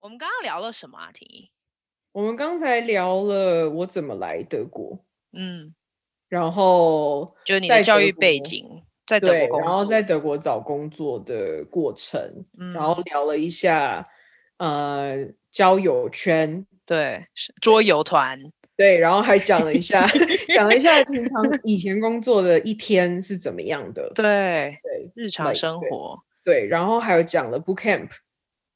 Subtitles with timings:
[0.00, 1.10] 我们刚刚聊了什么啊？
[1.12, 1.50] 婷宜，
[2.12, 5.74] 我们刚才聊了我怎么来德国，嗯，
[6.28, 10.02] 然后就你的教育背景，在德国，对，然后在。
[10.02, 14.08] 德国找工作的过程，嗯、然后聊了一下，
[14.56, 17.26] 呃，交友圈，对，
[17.60, 18.40] 桌游团，
[18.78, 20.06] 对，然后还讲了一下，
[20.54, 28.08] 讲了一下平常以前工作的一天是怎么样的，对，对，日常生活，对，对，然后还有讲了 boot camp。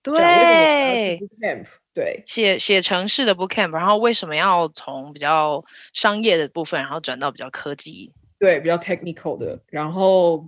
[0.04, 1.64] 对，bootcamp，
[1.94, 10.46] 对，写写城市的 bootcamp，然后为什么要从比较商业的部分，然后转到比较科技，对，比较 technical 的，然后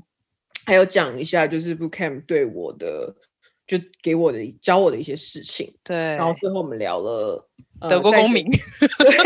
[0.67, 3.17] 还有讲一下就是 bootcamp 对我的，
[3.67, 7.49] 就给我的教我的一些事情，对，然后最后我们聊了、
[7.81, 8.45] 呃、德国公民，
[8.99, 9.17] 对，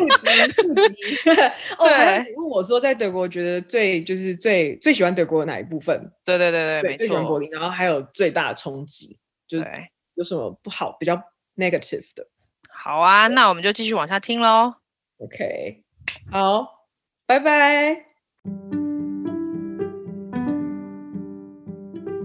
[0.00, 0.28] 入 籍
[0.62, 1.30] 入籍，
[1.78, 6.10] 哦，还有你问我说在德国觉得最就是最最喜欢德国的哪一部分？
[6.24, 9.16] 对对对对，对没错，最喜欢柏林，然后还有最大的冲击。
[9.46, 9.66] 就是
[10.14, 11.16] 有什么不好，比较
[11.56, 12.28] negative 的。
[12.68, 14.74] 好啊，那我们就继续往下听喽。
[15.18, 15.84] OK，
[16.30, 16.88] 好，
[17.26, 18.04] 拜拜。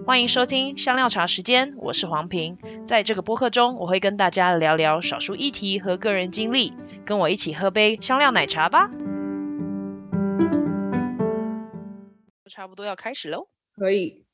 [0.05, 2.57] 欢迎收听香料茶时间，我是黄平。
[2.85, 6.73] 在这个播客中，我会跟大家聊聊少数议题和个人经历，
[7.05, 8.89] 跟我一起喝杯香料奶茶吧。
[12.49, 14.25] 差不多要开始喽，可以。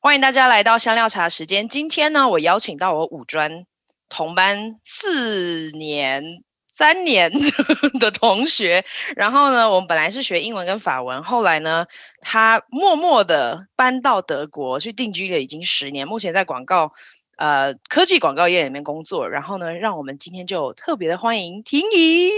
[0.00, 1.68] 欢迎大家来到香料茶时间。
[1.68, 3.66] 今天呢，我邀请到我五专
[4.08, 7.32] 同班四年、三年
[7.98, 8.84] 的同学。
[9.16, 11.86] 然后呢，我们本来是学英文跟法文，后来呢，
[12.20, 16.06] 他默默的搬到德国去定居了，已经十年。
[16.06, 16.92] 目前在广告
[17.36, 19.28] 呃科技广告业里面工作。
[19.28, 22.30] 然后呢，让我们今天就特别的欢迎婷宜。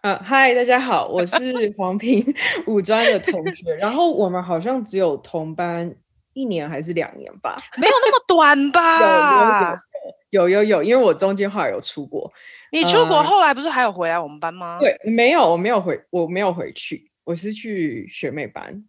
[0.00, 1.36] 呃，嗨，大家好，我是
[1.76, 2.24] 黄 平
[2.66, 3.74] 五专的同学。
[3.76, 5.94] 然后我们好像只有同班。
[6.34, 9.80] 一年还是两年吧， 没有那么短吧？
[10.30, 12.30] 有有有，有有有，因为我中间后来有出国。
[12.72, 14.78] 你出国后来不是还有回来我们班吗？
[14.78, 18.84] 呃、对，没有，我没有回，我没有回去，我是去学妹班。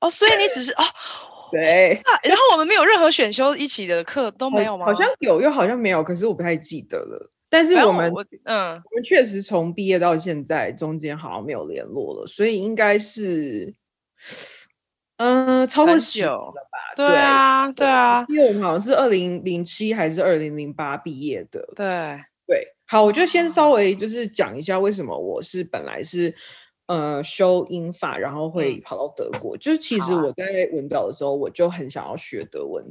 [0.00, 0.84] 哦，所以你只是哦，
[1.50, 2.20] 对、啊。
[2.22, 4.84] 然后我们没有任何选修一起的课都没有吗？
[4.84, 7.32] 好像有，又好像没有，可是我不太记得了。
[7.48, 13.74] 但是我们，我嗯，我们确实从毕业到现在中间好像没有联络了，所以应该是。
[15.22, 16.78] 嗯，超过十了吧？
[16.96, 21.62] 对啊，对啊，因为我们好像是二零零七还是二零零八毕业的。
[21.76, 21.86] 对
[22.46, 26.34] 对，好，我就先稍微就是讲一下为什么我是本来是
[26.86, 29.54] 呃修英法，然后会跑到德国。
[29.54, 32.82] 嗯、就是其实我在文藻的时候，我就很想要学德文。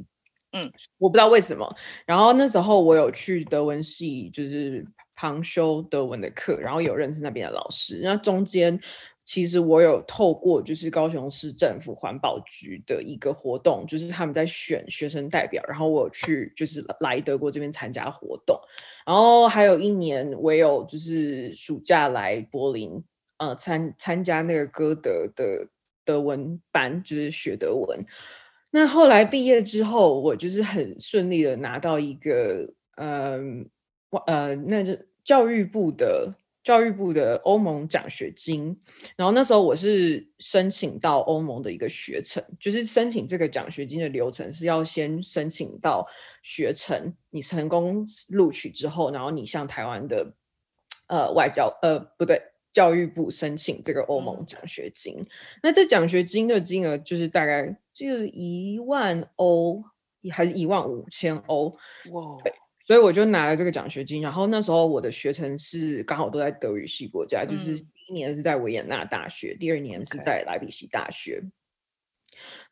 [0.52, 1.68] 嗯，我不知道为什么。
[2.06, 4.86] 然后那时候我有去德文系，就是
[5.16, 7.98] 旁修德文的课，然后有认识那边的老师。
[8.04, 8.80] 那中间。
[9.32, 18.58] 其实我有透过就是高雄市政府环保局的一个活动，就是他们在选学生代表，然后我去就是来德国这边参加活动，
[19.06, 23.00] 然后还有一年我有就是暑假来柏林，
[23.36, 25.68] 呃参参加那个歌德的
[26.04, 28.04] 德文班，就是学德文。
[28.72, 33.64] 那后来毕业之后，我就是很顺利的拿到一个嗯
[34.10, 36.34] 呃，呃那就教育部的。
[36.62, 38.76] 教育部的欧盟奖学金，
[39.16, 46.06] 然后那时候我是申请到欧盟的一个学程，就是申请这个奖学金的流程是要先申请到
[46.42, 50.34] 学程，你成功录取之后，然后你向台湾的
[51.08, 55.26] 呃外交呃不对教育部申请这个欧盟奖学金，嗯、
[55.62, 59.82] 那这奖学金的金额就是大概就是一万欧
[60.30, 61.74] 还是一万五千欧？
[62.12, 62.52] 哇，对。
[62.90, 71.40] 所以我就拿了这个奖学金，然后那时候我的学程是刚好都在德语系国家，嗯、就是第一年是在维也纳大学，第二年是在莱比锡大学。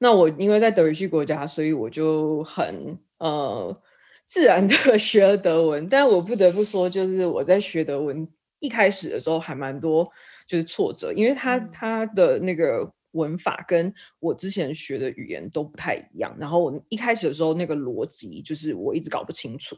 [0.01, 3.81] 那我因为在德语系国家，所以我就很呃
[4.27, 5.89] 自然的 学了德文。
[5.89, 8.27] 但我不得不说，就是我在学德文
[8.59, 10.11] 一开始的时候还蛮多
[10.49, 12.93] 就是挫折，因为他他的那个。
[13.13, 19.77] 文法跟我之前学的语言都不太一样，然后我一开始的时候那个逻辑就是我一直搞不清楚，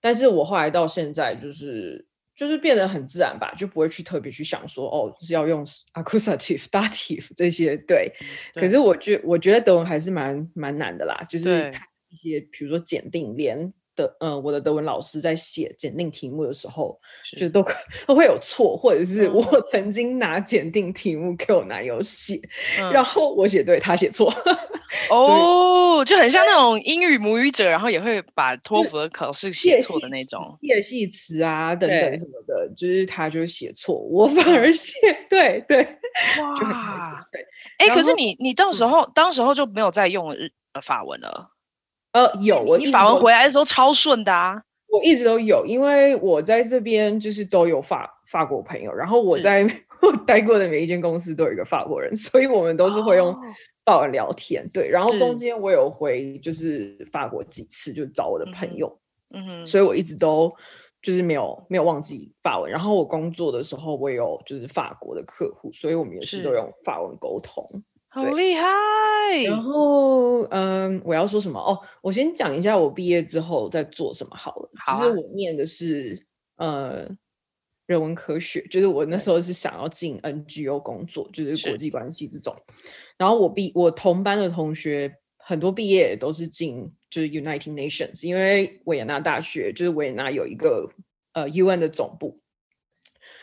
[0.00, 5.64] 但是我后来到现在就是就是变得很自然吧，就不会去特别去想说哦就是要用
[5.94, 8.12] accusative、 dative 这些对，
[8.54, 11.70] 对，可是我觉我觉得德文还是蛮蛮难的啦，就是
[12.08, 13.72] 一些比如说检定连。
[14.00, 16.98] 的嗯，我的德文老师在写检定题目的时候，
[17.36, 17.64] 就都
[18.06, 22.40] 都会有错，或者是我曾经拿检定题目给我男友写，
[22.78, 24.32] 嗯、然后我写对，他写错。
[25.08, 34.92] 哦，就很像那种英语母语者，然后也会把托福的考试写错的那种，介系词啊等等什么的，就是他就写错，我反而写
[35.28, 35.78] 对对。
[36.40, 37.46] 哇，对，
[37.78, 40.50] 哎，可是你你到时候、嗯、当时候就没有再用日
[40.82, 41.50] 法文了。
[42.12, 44.62] 呃，有，我你法文回来的时候超顺的啊。
[44.88, 49.62] 我一直都有，因为我在这边就是都有法法国朋友，然后我在
[50.02, 53.32] 我待过的每一间公司都有一个法国人，所以我们都是会用
[53.84, 54.64] 法文聊天。
[54.64, 58.98] 哦、对，然后中间我有回就是法国几次，就找我的朋友，
[59.32, 60.52] 嗯哼，所以我一直都
[61.00, 62.68] 就是没有没有忘记法文。
[62.68, 67.64] 然后我工作的时候，我也有就是法国的客户，所以我们也是都用法文沟通。
[68.12, 68.66] 好厉害！
[69.46, 71.60] 然后，嗯，我要说什么？
[71.60, 74.70] 哦，我先讲一下我毕业之后在做什么好了。
[74.84, 76.20] 其实、啊、我念的是
[76.56, 77.08] 呃
[77.86, 82.52] 人文科学，就是我那时候是想要进 NGO 工作，就是国际关系这种。
[83.16, 90.90] 然后我毕我同班的同学很多毕业都是进就是 United Nations，因为维也纳大学就是维也纳有一个
[91.34, 92.39] 呃 UN 的总部。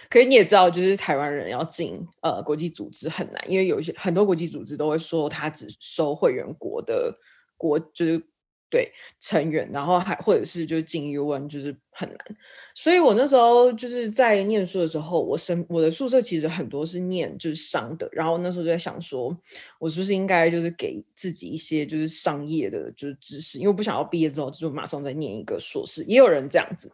[0.09, 7.13] 可是你也知道，就是台湾人要进呃国际组织很难，因为有一些很多国际组织都会说他只收会员国的
[7.57, 8.21] 国，就是
[8.69, 12.17] 对成员，然后还或者是就进 UN 就是很难。
[12.75, 19.35] 所以我那时候就是在念书的时候，我身我的宿舍其实很多是念就是商的，然后那时候就在想说，
[19.79, 26.91] 我是不是应该就是给自己一些就是商业的就是知识，因为不想要毕业之后就马上再念一个硕士，也有人这样子。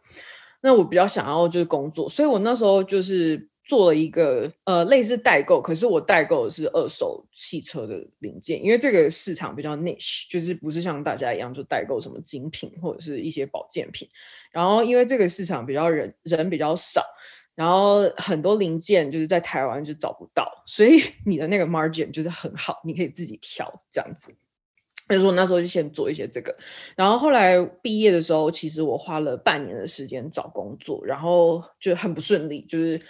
[0.64, 14.08] 那我比较想要就是工作，所以我那时候就是做了一个呃类似代购，可是我代购的是二手汽车的零件，因为这个市场比较 niche，就是不是像大家一样就代购什么精品或者是一些保健品。
[14.50, 17.02] 然后因为这个市场比较人人比较少，
[17.54, 24.34] 然后很多零件就是在台湾就找不到，所以 你的那个 margin 就是很好，你可以自己挑这样子。
[25.06, 26.54] 所以说那时候就先做一些这个，
[26.96, 33.00] 然后后来毕业的时候，其实我花了半年的时间找工作，然后就很不顺利，就是。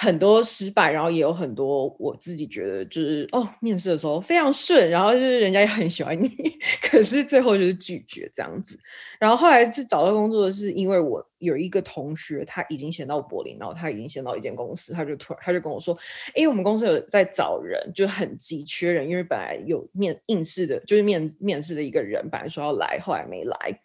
[0.00, 6.28] 很多失败，然后也有很多我自己觉得就是哦，面试的时候非常顺，然后就是人家也很喜欢你，
[6.80, 8.78] 可是最后就是拒绝这样子。
[9.18, 15.98] 然后后来是找到工作是因为我有一个同学他已经先到柏林，然后他已经先到一间公司，他就突然他就跟我说，
[16.36, 23.80] 哎，我们公司有在找人，就很急缺人，因为本来有面应试的，就是面面试的一个人本来说要来，后来没来，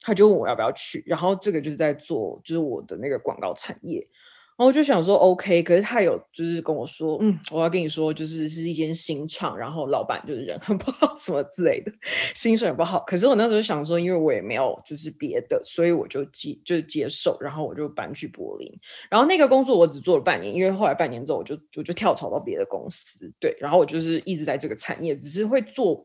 [0.00, 1.02] 他就问我要不要去。
[1.04, 4.02] 然后这个就是在做就是我的那个广告产业。
[4.58, 11.92] 然后我就想说，OK，可是他有就是跟我说，嗯，我要跟你说，就是是一间新厂，然后老板就是人很不好， 什么之类的，
[12.34, 13.04] 薪水也不好。
[13.06, 18.68] 可是我那时候想说，因为我也没有就是别的，所以我就接就接受，然后我就搬去柏林。
[19.08, 26.04] 然后那个工作我只做了半年，因为后来半年之后我就我就跳槽到别的公司，对，然后我就是一直在这个产业，只是会做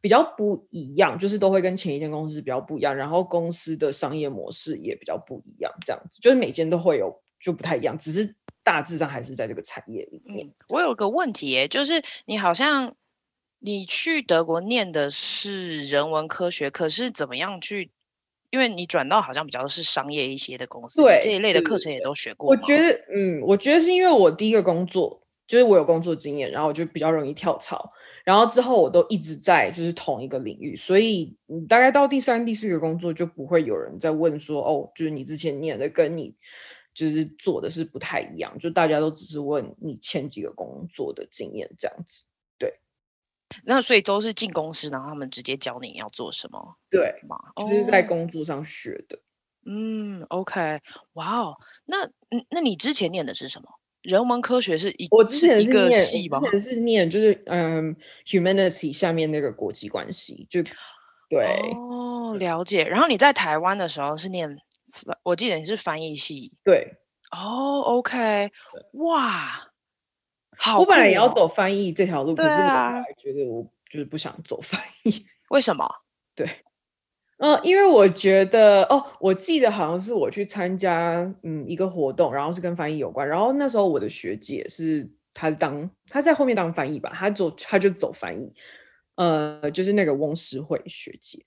[0.00, 7.12] 比较不一样，就是都会跟前一间公司比较不一样，然后公司的商业模式也比较不一样，这样子，就是每间都会有。
[7.40, 10.46] 就不太一样，只是大致上还是在这个产业里面。
[10.46, 12.94] 嗯，我有个问题耶，就是你好像
[13.58, 17.90] 你去德国念的是人文科学，可是怎么样去？
[18.50, 22.48] 因为你转到好像比较是商业一些的公司，对这一类的课程也都学过。
[22.48, 27.92] 我觉得，嗯，我觉得是因为我第一个工作就是我有工作经验，然后我就比较容易跳槽，
[28.24, 31.36] 然后之后我都一直在就是同一个领域，所以
[31.68, 36.34] 大概到第三、第四个工作就不会有人在问说，哦，就是你之前念的跟你。
[36.98, 42.24] 就是做的是不太一样，就大家都只是问你前几个工作的经验这样子，
[42.58, 42.80] 对。
[43.64, 47.38] 那所以都是进公司，然后他们直接教你要做什么，对吗？
[47.56, 49.16] 就是在工作上学的。
[49.64, 50.80] 嗯，OK，
[51.12, 53.68] 哇哦，那嗯，那你之前念的是什么？
[54.02, 56.40] 人文科学是一，我之前是一个系吗？
[56.50, 57.94] 之前是念就是嗯
[58.26, 60.64] ，humanity 下面那个国际关系，就
[61.30, 61.46] 对。
[61.76, 62.84] 哦，了解。
[62.84, 64.58] 然后你在台湾的时候是念。
[65.22, 66.96] 我记得你是翻译系，对，
[67.30, 68.50] 哦、oh，OK，
[68.92, 69.70] 哇，
[70.56, 75.86] 好、哦，我本来也要走翻译这条路，啊、可是我后来觉得我就是不想走翻译， 为什么？
[76.34, 76.46] 对，
[77.38, 88.54] 嗯、呃，因为我觉得，哦，我记得好像是我去参加嗯一个活动，然后是跟翻译有关，然后那时候我的学姐是她当她在后面当翻译吧，她走她就走翻译，
[89.16, 91.44] 呃，就是那个翁诗慧学姐。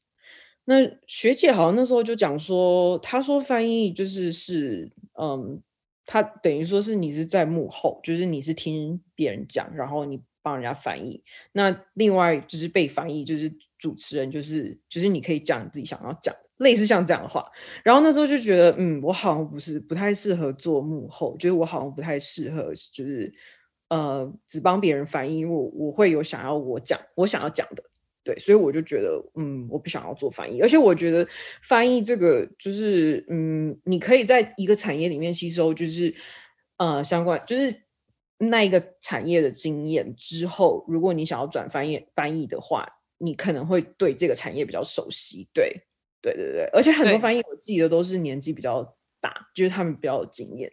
[0.71, 5.61] 那学姐好像那时候就讲说，她说翻译就是是，嗯，
[6.05, 11.21] 她等于说是你是在幕后，就是你是听别人讲，然后你帮人家翻译。
[11.51, 17.45] 那另外就是被翻译，就是主持人，就是就是你可以讲你自己想要讲的，类似像这样的话。
[17.83, 23.33] 然后那时候就觉得，嗯，我好像不是不太适合做幕后，就是我好像不太适合，就是
[23.89, 27.83] 呃，只帮别人翻译，因为我我会有想要我讲我想要讲的。
[28.23, 31.27] 对，所以我就觉得，嗯，我不想要做翻译，而且我觉得
[31.63, 36.13] 翻译这个就是，嗯，你可以在一个产业里面吸收，就是，
[36.77, 37.75] 呃，相关就是
[38.37, 42.87] 那一个产业的经验之后，如果你想要转翻译翻译的话，
[43.17, 45.47] 你可能会对这个产业比较熟悉。
[45.53, 45.75] 对，
[46.21, 48.83] 对对对，而且很多翻译我记得都是年纪比较
[49.19, 50.71] 大，就是他们比较有经验。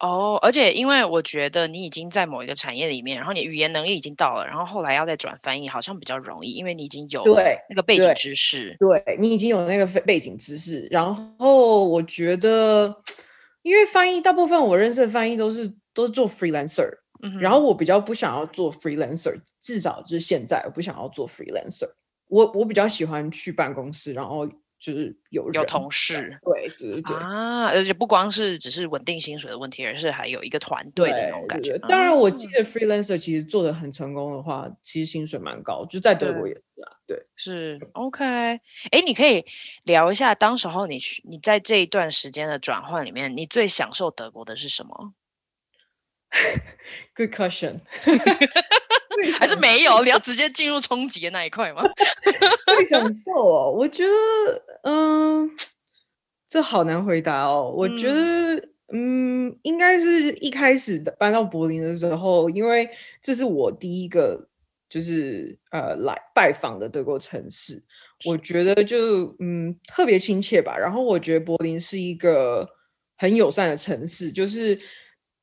[0.00, 10.86] 哦，而且因为我觉得你已经在某一个产业里面，然后你语言能力已经到了，然后后来要再转翻译，好像比较容易，因为你已经有对那个背景知识，对，对你已经有那个背景知识。
[10.90, 12.94] 然后我觉得，
[13.62, 16.90] 因为翻译大部分我认识的翻译都是都是做 freelancer，
[17.22, 21.88] 嗯，然后我比较不想要做 freelancer，至少就是现在我不想要做 freelancer，
[22.28, 24.46] 我我比较喜欢去办公室，然后。
[24.84, 31.70] 就是有有同事，对对对，啊，而且不光是只是稳定薪水的问题，而是还有一个团队的那种感觉。
[31.70, 36.92] 对对对，当然，我记得 freelancer 其实做的很成功的话，嗯、其实薪水蛮高，就在德国也是啊。
[37.06, 38.22] 对，是 OK。
[38.26, 38.60] 哎，
[39.06, 39.46] 你可以
[39.84, 45.14] 聊一下，当时候你去你在这一段时间的转换里面，你最享受德国的是什么？
[47.16, 47.80] Good question。
[49.38, 50.02] 还是没有？
[50.02, 51.82] 你要直接进入冲击的那一块吗？
[52.66, 54.10] 最享受哦，我觉得，
[54.82, 55.50] 嗯，
[56.48, 57.72] 这好难回答哦。
[57.76, 58.56] 我觉得，
[58.92, 62.88] 嗯，嗯应该是一开始搬到柏林的时候，因为
[63.22, 64.48] 这是我第一个
[64.88, 67.82] 就是呃来拜访的德国城市，
[68.24, 70.76] 我觉得就嗯特别亲切吧。
[70.76, 72.68] 然后我觉得柏林是一个
[73.16, 74.78] 很友善的城市，就是。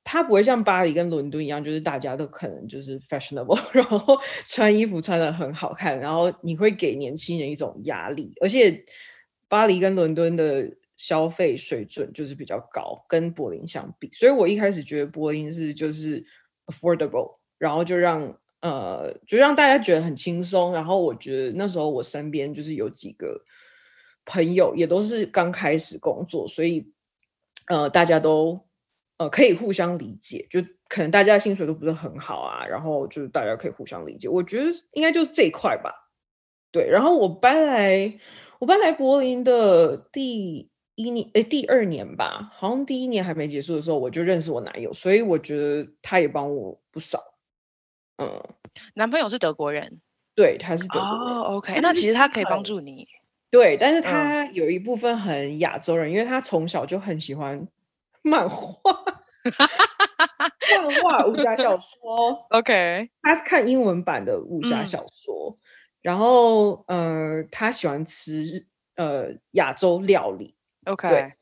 [0.04, 4.18] 它不会像巴黎跟伦敦一样，就是大家都可能就是 fashionable， 然后
[4.48, 8.34] 穿衣服穿得很好看，然后你会给年轻人一种压力。
[8.42, 8.84] 而且
[9.48, 16.26] 巴黎跟伦敦的消费水准就是比较高，跟柏林相比，所以我一开始觉得柏林是就是
[16.66, 20.74] affordable，然后就让呃就让大家觉得很轻松。
[20.74, 23.40] 然后我觉得那时候我身边就是有几个
[24.26, 26.92] 朋友也都是刚开始工作，所以
[27.68, 28.66] 呃大家都。
[29.22, 30.60] 呃，可以互相理解，就
[30.90, 35.94] 可能大家的薪水都不是很好啊，然后就是大家可以互相理解，我觉得应该就是这一块吧。
[36.72, 38.12] 对，然后我搬来，
[38.58, 47.20] 我搬来柏林的第一年，哎，第二年吧，好像第一年还没结束的时候，我就认识我男友，所以我觉得他也帮我不少。
[48.18, 48.42] 嗯，
[48.96, 50.02] 男朋友是德国人，
[50.34, 51.10] 对，他是德国人。
[51.10, 53.06] 哦，OK，那其实他可以帮助你。
[53.52, 57.68] 对，但是他有一部分很亚洲人，嗯，因为他从小就很喜欢。
[58.30, 58.92] 漫画，
[60.78, 65.60] 漫画武侠小说， OK，他是看英文版的武侠小说，嗯、
[66.02, 71.34] 然后呃，他喜欢吃呃亚洲料理，OK，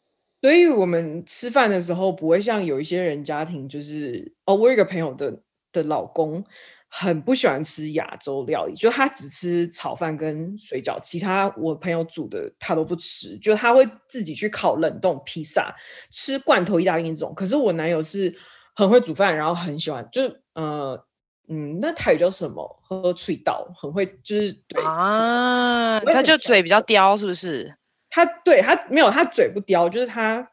[0.41, 6.43] 所以我们吃饭的时候不会像有一些人家庭，就是哦，我有一个朋友的的老公。
[6.91, 13.37] 很不喜欢吃亚洲料理，就他只吃炒饭跟水饺，其他我朋友煮的他都不吃。
[13.37, 15.73] 就他会自己去烤冷冻披萨，
[16.11, 17.33] 吃罐头意大利那种。
[17.35, 18.35] 可是我男友是
[18.75, 20.99] 很会煮饭，然后很喜欢，就是呃
[21.47, 22.79] 嗯，那台语叫什么？
[22.83, 27.75] 喝脆道，很会就是对啊，他就嘴比较刁，是不是？
[28.09, 30.49] 他对他没有，他嘴不刁，就是他。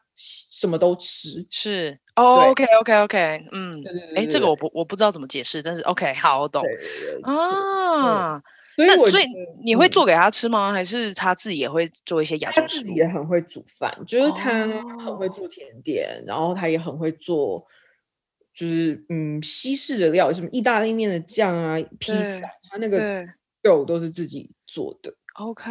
[0.59, 3.83] 什么都吃是哦，OK OK OK，嗯，
[4.15, 6.63] 哎，这个我不我不知道怎么解释，但是 OK 好，我懂
[7.23, 8.41] 啊。
[8.75, 9.25] 所以所以
[9.63, 10.71] 你会做给他吃吗？
[10.71, 12.67] 嗯、还是他自己也会做一些亚洲食物？
[12.67, 14.67] 他自己也很会煮饭，就是他
[15.03, 17.65] 很会做甜点，哦、然后他也很会做，
[18.53, 23.25] 就是嗯西式的料，什么意大利面的酱啊、披萨，他那个
[23.61, 25.13] 肉都是自己做的。
[25.35, 25.63] OK，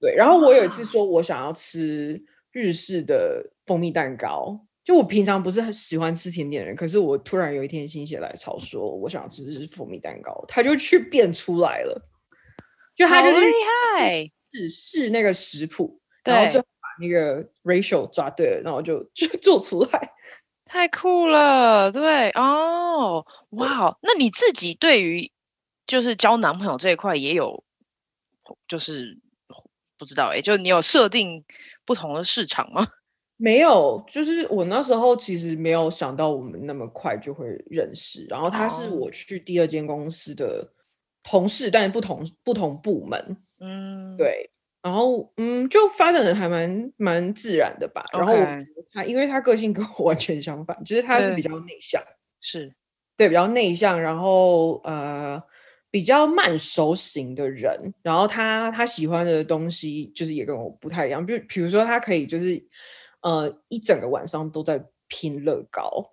[0.00, 0.14] 对。
[0.14, 2.22] 然后我有一次说我想要吃
[2.54, 3.50] 日式的。
[3.66, 11.98] 蜂蜜蛋糕，就我平常不是很喜欢吃甜点的人，可是我突然有一天心血来潮，说我想吃日式蜂蜜蛋糕，他就去变出来了，
[12.94, 13.46] 就他就厉
[13.90, 16.66] 害，只是那个食谱，然后就把
[17.00, 20.12] 那个 ratio 抓对了，然后就 就做出来，
[20.66, 25.32] 太酷了，对哦，哇，那你自己对于
[25.86, 27.64] 就是交男朋友这一块也有，
[28.68, 29.18] 就是
[29.98, 31.44] 不知道哎，就你有设定
[31.84, 32.86] 不同的市场吗？
[33.36, 38.24] 没有，就是我那时候其实没有想到我们那么快就会认识。
[38.30, 40.72] 然后他是我去第二间公司的
[41.24, 43.36] 同事，但是不同不同部门。
[43.58, 44.48] 嗯，对。
[44.80, 48.04] 然后嗯，就发展的还蛮蛮自然的吧。
[48.12, 48.18] Okay.
[48.18, 48.34] 然后
[48.92, 52.00] 他，因为他个性跟我完全相反，就是他是比较内向，
[52.40, 52.72] 是
[53.16, 55.42] 对比较内向，然后呃
[55.94, 57.94] 比较慢熟型的人。
[58.02, 62.60] 然后他他喜欢的东西就是也跟我不太一样，就比如说他可以就是。
[63.26, 66.10] 呃，一整个晚上都在拼乐高，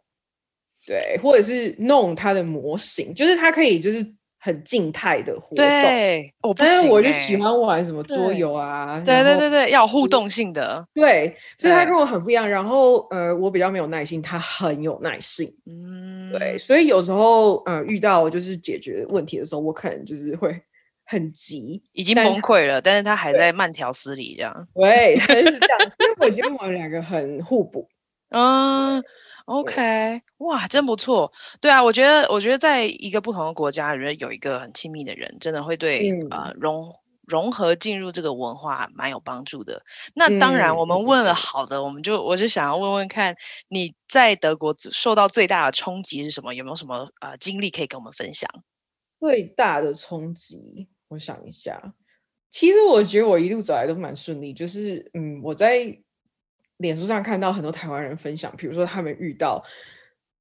[0.88, 3.98] 对，或者是弄他的模型，就是他可以就是
[4.40, 5.58] 很静态的活动。
[5.58, 10.88] 对，我不行、欸、但是我就喜欢玩什么桌游啊，对对对对，要有互动性的。
[10.94, 12.48] 对，所以他跟我很不一样。
[12.48, 15.54] 然后呃，我比较没有耐心，他很有耐性。
[15.66, 20.62] 嗯，对，所以有时候呃遇到就是解决问题的时候，我可能就是会
[21.06, 24.68] 很急，已经崩溃了，但，是他还在慢条斯理这样。
[24.74, 25.90] 对，是这样。
[25.90, 27.90] 所以我觉得我 们两个很互补。
[28.30, 29.04] 嗯
[29.46, 31.34] ，OK，哇，真不错。
[31.60, 36.96] 对啊，我觉得，我觉得在一个不同的国家，人有一个很亲密的人，真的会对、嗯、呃融
[37.32, 39.82] 融合进入这个文化蛮有帮助的。
[40.14, 43.36] 那当然，我们问了好的，嗯、我们就我就想要问问看，
[43.70, 46.54] 你在德国受到最大的冲击是什么？
[46.54, 48.50] 有没有什么呃经历可以跟我们分享？
[49.20, 51.94] 最大的冲击，我想一下。
[52.50, 55.98] 其实我觉得我一路走来都蛮顺利，就是嗯，我在。
[56.82, 59.64] 脸书上看到很多台湾人分享，比如说他们遇到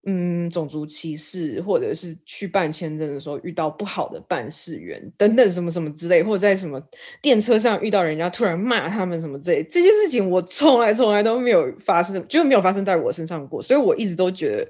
[0.06, 6.82] 嗯种族歧视，或者是去办签证的时候遇到不好的办事员等等什么什么之类，或者在什么
[7.20, 14.68] 电车上遇到人家突然骂他们什么之类，这些事情我从来从来都没有发生，就没有发生在我身上过，所以我一直都觉得。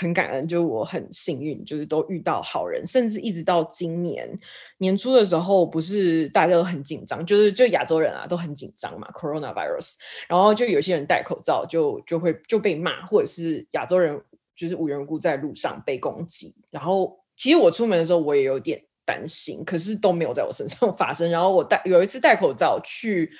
[0.00, 4.30] 很感恩，就我很幸运，就是都遇到好人，甚至一直到今年
[4.78, 9.94] 年初的时候，不是大家都很紧张，就是就亚洲人啊都很紧张嘛，coronavirus，
[10.28, 14.16] 然后就有些人戴口罩就就会就被骂，或者是亚洲人
[14.58, 21.30] 就是无缘无故在路上被攻击，然后其实我出门的时候我也有点担心，可是都没有在我身上 发生。
[21.30, 23.30] 然后我戴有一次戴口罩去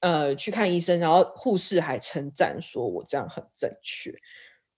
[0.00, 4.12] 呃去看医生，然后护士还称赞说我这样很正确。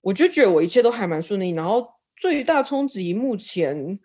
[0.02, 3.98] 我就觉得我一切都还蛮顺利，然后最大冲击目前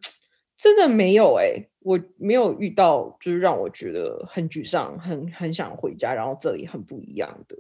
[0.58, 7.58] 真的没有哎、我没有遇到就是让我觉得很沮丧、很很想回家，然后这里很不一样的。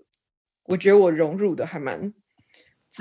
[0.63, 2.13] 我觉得我融入的还蛮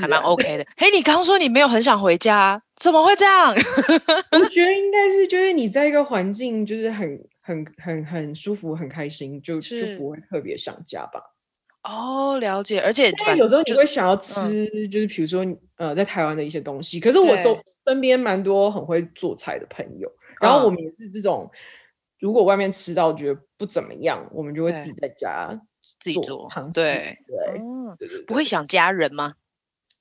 [0.01, 0.67] 还蛮 OK 的。
[0.77, 3.55] 嘿，你刚刚说你没有很想回家，怎么会这样？
[4.33, 11.21] 我觉得应该是就是你在一个环境就是很很很很舒服、很开心，就就不会特别想家吧。
[11.83, 15.45] 哦，了解，而且有时候你会想要吃，就，就是比如说，
[15.77, 16.99] 呃，在台湾的一些东西。
[16.99, 17.55] 可是我身
[17.87, 20.11] 身边蛮多很会做菜的朋友，
[20.41, 21.51] 然后我们也是这种，
[22.21, 25.51] 如果外面吃到觉得不怎么样，我们就会自己在家
[26.01, 26.81] 自己做，尝试。
[26.81, 27.95] 对对，嗯，
[28.27, 29.35] 不会想家人吗？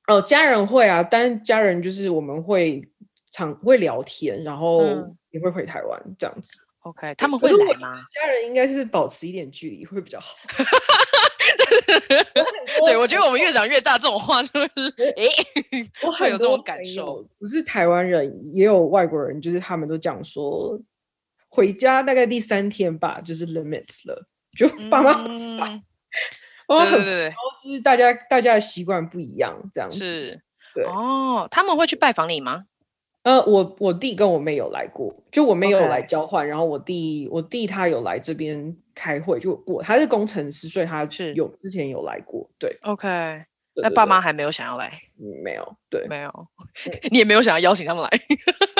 [0.07, 2.83] 哦，家人会啊，但家人就是我们会
[3.31, 4.83] 常会聊天，然后
[5.31, 6.59] 也会回台湾这样子。
[6.79, 8.05] OK，他们会来吗？
[8.11, 10.35] 家人应该是保持一点距离会比较好。
[12.85, 14.67] 对，我觉得我们越长越大，这种话就是，
[15.15, 15.23] 哎，
[16.03, 17.25] 我 很有这种感受。
[17.39, 20.77] 不是台湾人，也有外国人，就是他们都讲说，
[21.47, 25.81] 回家大概第三天吧，就是 limit 了，就爸妈很
[26.67, 26.89] 烦。
[26.91, 29.97] 对对对，然后就是大家大家的习惯不一样，这样子。
[29.99, 30.41] 是，
[30.75, 32.65] 对哦，他们会去拜访你吗？
[33.23, 43.07] 呃，我我弟跟我妹有来过，就我妹有来交换.然后我弟我弟他有来这边开会，就过，他是工程师，所以他是有之前有来过，对，OK，
[43.75, 46.47] 那爸妈还没有想要来，嗯，没有，对，没有，
[47.11, 48.09] 你也没有想要邀请他们来，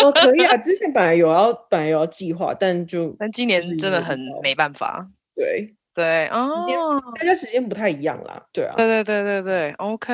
[0.03, 5.73] 哦，可以啊， 之前本来有要本来有要计划，但就但今年真的很没办法，对。
[5.93, 6.65] 对哦，
[7.19, 10.13] 大家时间不太一样啦，对啊，对对对对对，OK，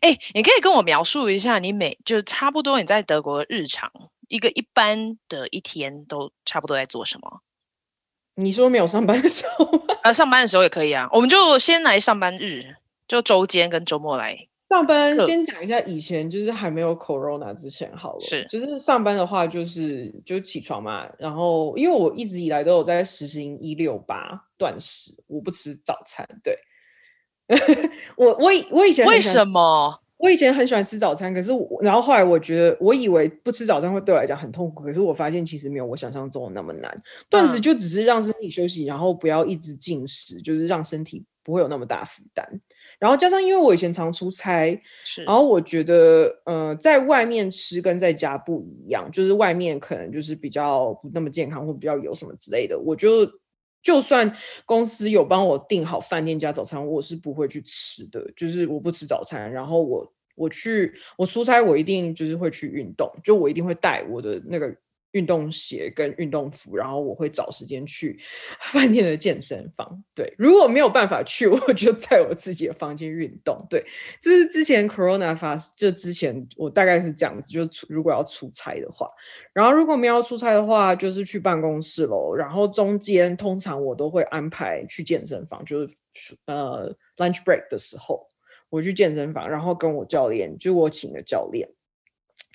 [0.00, 3.90] 哎，你可以跟我描述一下你每就差不多你在德国的日常，
[4.28, 7.40] 一个一般的一天都差不多在做什么？
[8.36, 9.94] 你说没有上班的时候吗？
[10.04, 14.46] 呃，上班的时候也可以啊，我们就先来上班日，就周间跟周末来。
[14.70, 18.22] 上班先讲一下，以前就是还没有 Corona 之前好了。
[18.22, 21.06] 是，就是上班的话，就是就起床嘛。
[21.18, 26.24] 然后，因为我一直以来都有在实行一六八断食，我不吃早餐。
[26.44, 26.56] 对，
[28.16, 30.00] 我我以我以前为什么？
[30.18, 37.02] 我以前很喜欢吃早餐，可是我然后后来我觉得，我以为不吃早餐会对我来讲很痛苦，可是我发现其实没有我想象中的那么难。
[37.30, 42.46] 断食就只是让身体休息，然后不要一直进食，就是让身体不会有那么大负担。
[43.00, 44.80] 然后加上，因为我以前常出差，
[45.24, 52.78] 然后我觉得，呃，在外面吃跟在家不一样，就是外面可能就是比较不那么健康，或比较油什么之类的。
[52.78, 53.26] 我就
[53.82, 54.30] 就算
[54.66, 59.50] 公司有帮我订好饭店加早餐，我是不会去吃的，就是我不吃早餐。
[59.50, 64.76] 然后我我去我出差，我一定就是会去运动，就我一定会带我的那个。
[65.12, 68.18] 运动鞋跟运动服，然后我会找时间去
[68.72, 70.04] 饭店的健身房。
[70.14, 73.66] 对，如果没有办法去， 我就在我自己的房间运动。
[73.68, 73.84] 对，
[74.22, 77.50] 这是之前 Corona 发，就之前我大概是这样子。
[77.50, 79.08] 就是如果要出差的话，
[79.52, 82.34] 然后如果没有出差的话，就是去办公室喽。
[82.34, 85.94] 然后中间通常我都会安排去健身房，就是
[86.46, 88.28] 呃 lunch break 的时候，
[88.68, 91.68] 我去健身房，然后跟我教练，就我请的教练，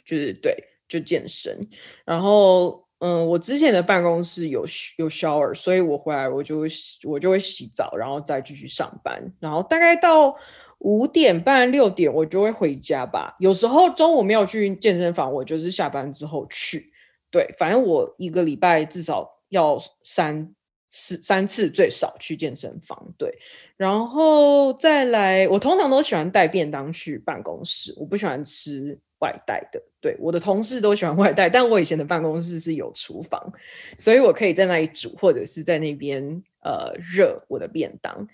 [0.05, 0.55] 就是对。
[0.99, 1.67] 就健身，
[2.05, 4.65] 然后嗯，我之前的办公室有
[4.97, 10.33] 有 shower，所以我回来我就会洗，我就会洗澡，然后再继续上班，然后大概到
[10.79, 13.35] 五点半六点我就会回家吧。
[13.39, 16.93] 有时候中午没有去健身房，我就是下班之后去。
[17.29, 20.55] 对，反正我一个礼拜至少要三
[20.89, 23.29] 四三次最少去健身房，对，
[23.75, 29.81] 然后再来，我通常都喜欢带便当去办公室，我不喜欢吃外带的。
[30.01, 33.53] 对，我的同事都喜欢外带，但我以前的办公室是有厨房，
[33.97, 36.23] 所以我可以在那里煮，或者是在那边
[36.63, 38.27] 呃热我的便当，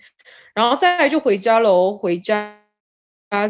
[0.54, 1.96] 然后再来就回家喽。
[1.96, 2.58] 回家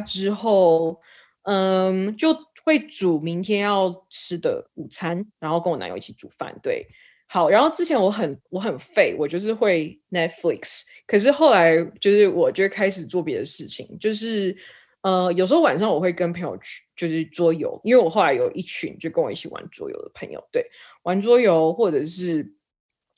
[0.07, 1.01] 之后，
[1.43, 2.37] 嗯，就。
[2.65, 6.57] 会煮明天要吃的午餐，然后跟我男友一起煮饭。
[6.63, 6.87] 对，
[7.27, 7.51] 好。
[7.51, 10.83] 然后之前我很我很废，我就是会 Netflix。
[11.05, 14.57] 可是后来就是我就开始做别的事情，就是
[15.03, 20.67] 呃有时候晚上我会跟朋友去就是桌游，因为我后来有一群就跟我一起玩桌游的朋友，对，
[21.03, 22.55] 玩桌游或者是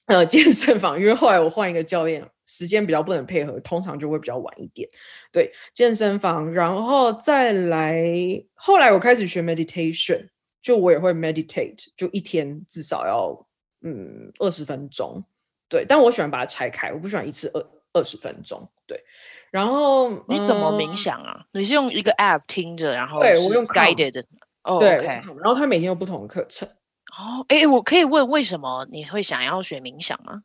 [0.06, 2.28] 呃健身房，因为后来我换一个教练。
[2.46, 4.86] 时间比较不能配合，通常就会比较晚一点。
[5.32, 8.04] 对，健身房，然后再来，
[8.52, 10.28] 后来我开始学 meditation，
[10.60, 13.48] 就我也会 meditate，就一天至少要
[13.80, 15.24] 嗯二十分钟。
[15.70, 18.68] 对，但我喜欢把它拆开，我不喜欢一次二二十分钟。
[18.86, 19.02] 对，
[19.50, 21.46] 然后你怎么冥想啊？
[21.52, 24.22] 嗯、你是用一个 app 听着，然后对我用 guided，
[24.62, 26.68] 哦，对、然后他每天有不同的课程。
[27.16, 30.42] 哦，哎，我可以问为什么你会想要学冥想吗？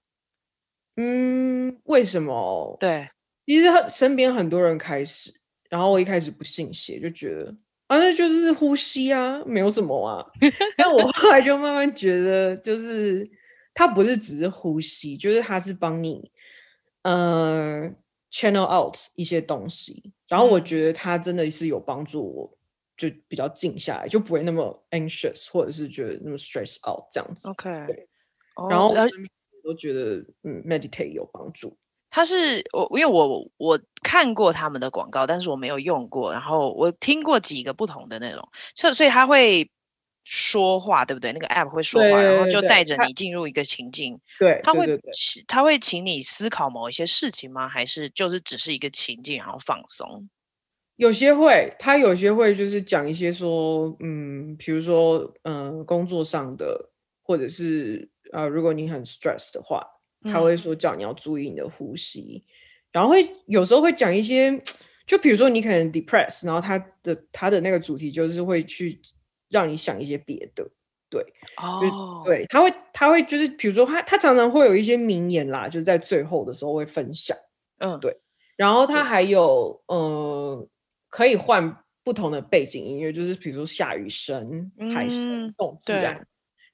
[0.96, 2.78] 嗯，为什么？
[2.80, 3.10] 对，
[3.46, 5.32] 其实身边很多人开始，
[5.70, 7.56] 然后我一开始不信邪，就觉得
[7.88, 10.24] 啊，那就是呼吸啊，没有什么啊。
[10.78, 13.28] 但我后来就慢慢觉得，就是
[13.74, 16.32] 它不是只是呼吸，就是它是帮你
[17.04, 17.92] 呃
[18.32, 20.12] channel out 一些东西。
[20.28, 22.58] 然后我觉得它真的是有帮助我，
[22.96, 27.50] 就比较静下来，就不会那么 anxious，或者是觉得那么 stress out 这样子。
[27.50, 28.08] OK，对，
[28.70, 28.90] 然后。
[28.90, 29.10] Oh,
[29.66, 31.78] 我觉得嗯，meditate 有帮助。
[32.10, 36.32] 他是我，因为我我看过他们的广告，但是我没有用过。
[36.32, 39.70] 然后我听过几个不同的内容，所以所以他会
[40.32, 41.34] 说话，对不对？
[41.34, 44.20] 那个 app 会说话，对然后就带着你进入一个情境。
[44.38, 44.86] 对，他会
[45.48, 47.68] 他会请你思考某一些事情吗？
[47.68, 50.30] 还是就是只是一个情境，然后放松？
[50.98, 56.92] 有些会，他有些会就是讲一些说，嗯，比如说嗯，工作上的，
[57.24, 58.10] 或者是。
[58.32, 59.84] 呃，如果你很 stress 的话，
[60.26, 62.46] 他会说叫你要注意你的呼吸，嗯、
[62.92, 64.56] 然后会有时候会讲一些，
[65.08, 69.02] 就比如说你可能 depressed，然后他的他的那个主题就是会去
[69.50, 70.70] 让你想一些别的，
[71.10, 71.22] 对，
[71.58, 77.38] 哦，对，他会他会就是比如说他他常常会有一些名言啦，就是在最后的时候会分享，
[77.80, 78.16] 嗯，对，
[78.56, 80.68] 然后他还有嗯、呃，
[81.10, 86.26] 可以换不同的背景音乐，就是比如说下雨声、海声、动自然。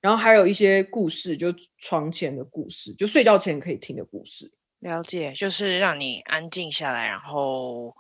[0.02, 1.48] 然后还有一些故事，就
[1.80, 4.52] 床前的故事，就睡觉前可以听的故事。
[4.82, 7.08] 了解，就是让你安静下来。
[7.08, 7.96] 然后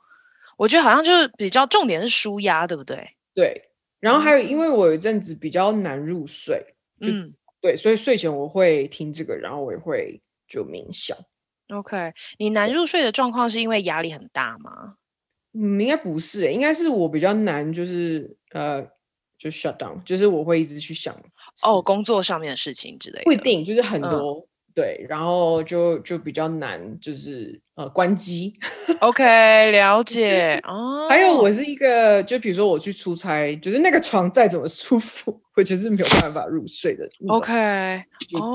[0.55, 3.15] 我觉得好像就是比较重点是舒压，对不对？
[3.33, 3.71] 对。
[4.05, 6.63] 然后还有，因为我有一阵子比较难入睡，
[7.01, 11.17] 嗯，对，所以睡前我会听这个，然后我也会就冥想。
[11.69, 14.97] OK，你难入睡的状况是因为压力很大吗？
[15.53, 18.83] 嗯，应该不是，应该是我比较难，就是呃，
[19.39, 21.19] 就 shut down，就是我会一直去想。
[21.63, 28.53] 哦，工作上面的事情之类的，不一定，就是很多、嗯、对，然后就就比较难，就是呃关机。
[28.99, 29.23] OK，
[29.71, 31.07] 了解哦。
[31.09, 37.09] 还有我是一个，就比如说我去出差，就是那个床再怎么舒服，我就是没有办法入睡的。
[37.29, 37.53] OK，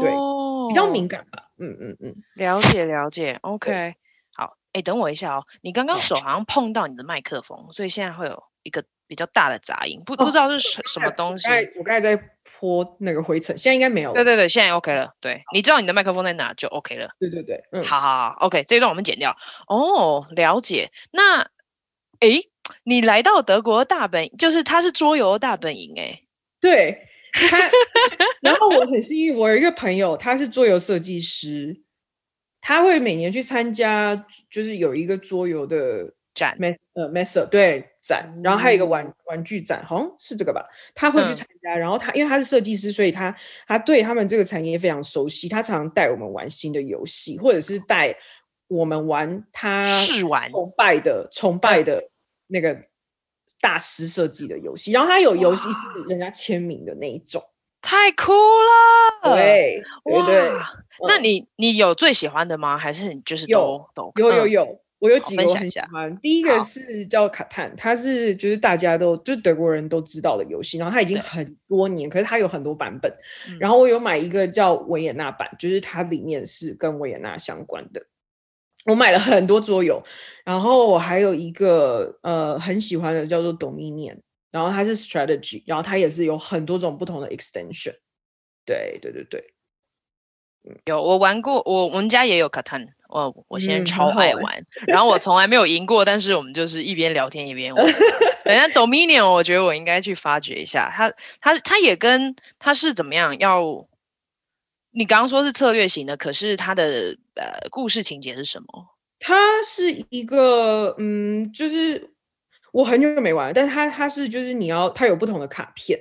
[0.01, 1.43] 对，哦、比较敏感吧。
[1.59, 3.39] 嗯嗯嗯，了解了解。
[3.41, 3.95] OK，
[4.37, 8.85] 好，哎，等我一下哦，你刚刚手好像碰到你的麦克风，所以现在会有一个。
[9.11, 11.49] 比较大的杂音，不不知道是什什么东西。
[11.77, 14.15] 我刚才在泼那个灰尘，现在应该没有了。
[14.15, 15.13] 对对对，现在 OK 了。
[15.21, 17.09] 对，你知道你的麦克风在哪就 OK 了。
[17.19, 19.37] 对对对，嗯，好好好，OK，这一段我们剪掉。
[19.67, 20.93] 哦，了解。
[21.11, 21.41] 那，
[22.21, 22.49] 诶，
[22.85, 26.25] 你来到德国大本营，就是它是桌游的大本营，诶。
[26.61, 27.09] 对。
[28.41, 31.83] 然后我很幸运，我有一个朋友，他是桌游设计师，
[32.61, 36.57] 他会每年去参加，就是有一个桌游的展，
[36.95, 37.90] 呃，Messe，对。
[38.03, 40.65] 展，然后还有一个玩玩具展，好像是这个吧？
[40.95, 43.35] 他会去参加，嗯、然后他因为他是设计师，所以他
[43.67, 45.49] 他对他们这个产业非常熟悉。
[45.49, 48.17] 他常常带我们玩新的游戏，或者是带
[48.69, 49.87] 我们玩他
[50.51, 52.03] 崇拜的崇拜的
[52.47, 52.77] 那个
[53.61, 54.93] 大师设计的游戏。
[54.93, 57.43] 然后他有游戏是人家签名的那一种，
[57.83, 59.35] 太酷了！
[59.35, 60.49] 对，对对。
[60.49, 62.77] 哇嗯、那你你有最喜欢的吗？
[62.77, 64.80] 还是你就是都有都有有有。
[65.01, 73.11] 嗯我有几个我很喜欢，第一个是叫卡坦，它是就是大家都就是德国人都知道的游戏，然后它已经很多年，可是它有很多版本。
[73.49, 78.07] 嗯、然后我有买一个叫维也纳版，就是它里面是跟维也纳相关的。
[78.85, 80.03] 我买了很多桌游，
[80.45, 84.19] 然后我还有一个呃很喜欢的叫做 Dominion，
[84.51, 87.95] 然后它是 strategy，然后它也是有很多种不同的 extension。
[88.67, 89.55] 对对对对。
[90.85, 97.85] 有我玩过，我我们家也有 Catan，我我现在超爱玩，嗯、然后我从来没有赢过，但是我们就是一边聊天一边玩。
[98.45, 103.39] 人家 Dominion，我觉得我应该去发掘一下，它它它也跟它是怎么样？
[103.39, 103.87] 要
[104.93, 108.67] 你刚刚说是策略型的，可是它的呃故事情节是什么？
[109.19, 112.11] 它是一个嗯，就是
[112.73, 116.01] 我很久没玩，但是它它是就是你要它有不同的卡片，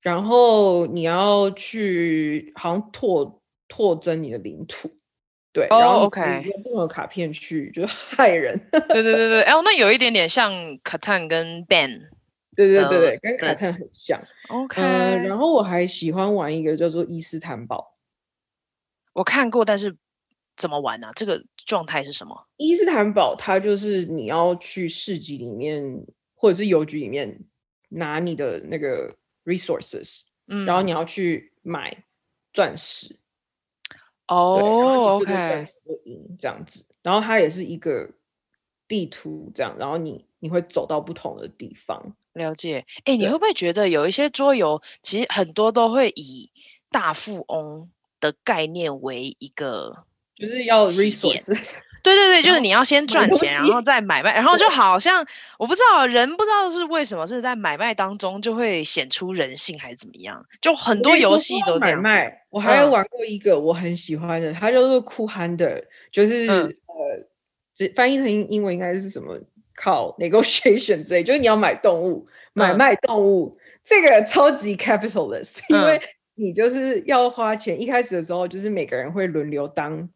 [0.00, 4.90] 然后你要去好像拓拓增你的领土。
[5.54, 8.58] 对，然后 OK，用不同的卡片去就是 害人。
[8.72, 12.10] 对对对对，哎，那有一点点像 Catan 跟 Ben，
[12.56, 14.20] 对对对对，跟 Catan 很像。
[14.48, 17.94] OK，然后我还喜欢玩一个叫做伊斯坦堡，
[19.12, 19.96] 我看过，但是
[20.56, 21.12] 怎么玩呢？
[21.14, 22.48] 这个状态是什么？
[22.56, 27.38] 伊斯坦堡它就是你要去市集里面或者是邮局里面
[27.90, 29.14] 拿你的那个
[29.44, 32.04] resources，嗯，然后你要去买
[32.52, 33.16] 钻石。
[34.28, 35.66] 哦，OK，
[36.38, 38.10] 这样子，然后它也是一个
[38.88, 42.14] 地图，这样，然后你你会走到不同的地方。
[42.32, 46.50] 了解，哎，你会不会觉得有一些桌游，其实很多都会以
[46.90, 51.82] 大富翁的概念为一个，就是要 resources。
[52.04, 55.26] 对对对，就是你要先赚钱，然后再买卖，然后就好像
[55.58, 62.42] 我不知道人不知道是为什么是在买卖当中就会显出人性还是怎么样，就很多游戏都买卖。
[62.50, 67.26] 我还有玩过一个我很喜欢的，它叫做 Cool Hunter，就是呃，
[67.74, 69.36] 这翻译成英文应该是什么？
[69.74, 76.00] 靠 negotiation 之类，就是你要买动物，买卖动物，这个超级 capitalist，因为
[76.36, 77.80] 你就是要花钱。
[77.80, 80.08] 一开始的时候，就是每个人会轮流当。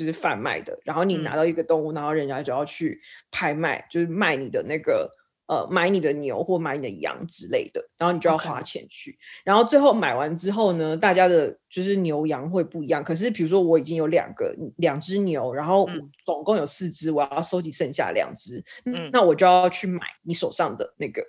[0.00, 2.98] 就是贩卖的，然后你拿到一个动物，嗯、然后人家就要去
[3.30, 5.10] 拍卖，就是卖你的那个
[5.46, 9.18] 呃，买你的牛或买你的羊之类的，然后你就要花钱去。
[9.44, 13.04] 然后最后买完之后呢，大家的就是牛羊会不一样。
[13.04, 15.86] 可是比如说我已经有两个两只牛，然后
[16.24, 21.22] 总共有四只，我要收集剩下两只，嗯，那我就要去买你手上的那个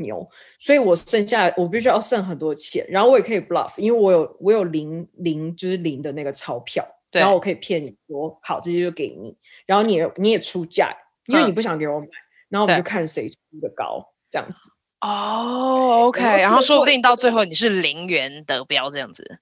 [0.00, 6.86] 牛，所以我剩下我必须要剩很多钱，然后我也可以 bluff，因为我有我有零零就是零的那个钞票。
[7.10, 10.94] 然后我可以骗你说好，这些就给你，然后你也你也出价，
[11.26, 12.10] 因为你不想给我买，嗯、
[12.50, 14.70] 然后我们就看谁出的高，这样子。
[15.00, 19.38] 哦，OK，然后，说不定到最后你是零元得标这样子。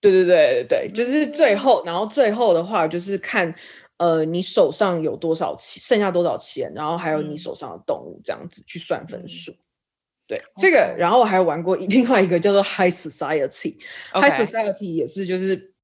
[0.00, 3.52] 对对对对对，就是最后，然后最后的话就是看
[3.96, 9.50] 呃你手上有多少钱，剩下多少钱，然后还有你手上的动物这样子去算分数。
[9.50, 9.58] 嗯、
[10.28, 14.40] 对.这个，然后我还玩过 另外一个叫做 High Society，High.
[14.40, 15.74] Society 也是就是。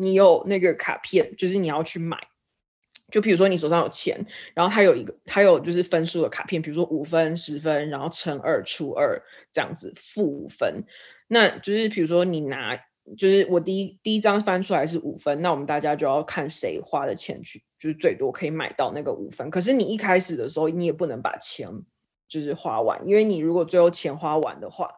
[0.00, 2.16] 你有那个卡片，就是你要去买。
[3.10, 9.20] 就比如说你手上有钱，然后它有一个，它有就是分数的卡片，比如说五分、十分，然后乘二除二
[9.52, 10.84] 这样子，负五分。
[11.26, 12.76] 那就是比如说你拿，
[13.18, 19.50] 就是我第一第一张翻出来是五分，那我们大家就要看谁花的钱去，就是最多可以买到那个五分。
[19.50, 21.68] 可是你一开始的时候，你也不能把钱
[22.28, 24.88] 就是花完，因为你如果最后钱花完的话，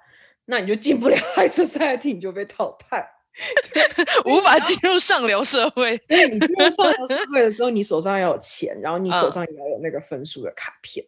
[0.44, 1.16] 那你就进不了
[1.48, 3.08] Society，你就被淘汰。
[3.72, 5.96] 对无法进入上流社会。
[6.06, 11.04] 对，你进入上流社会的时候，你手上要有钱，然后你手上也要有那个分数的卡片。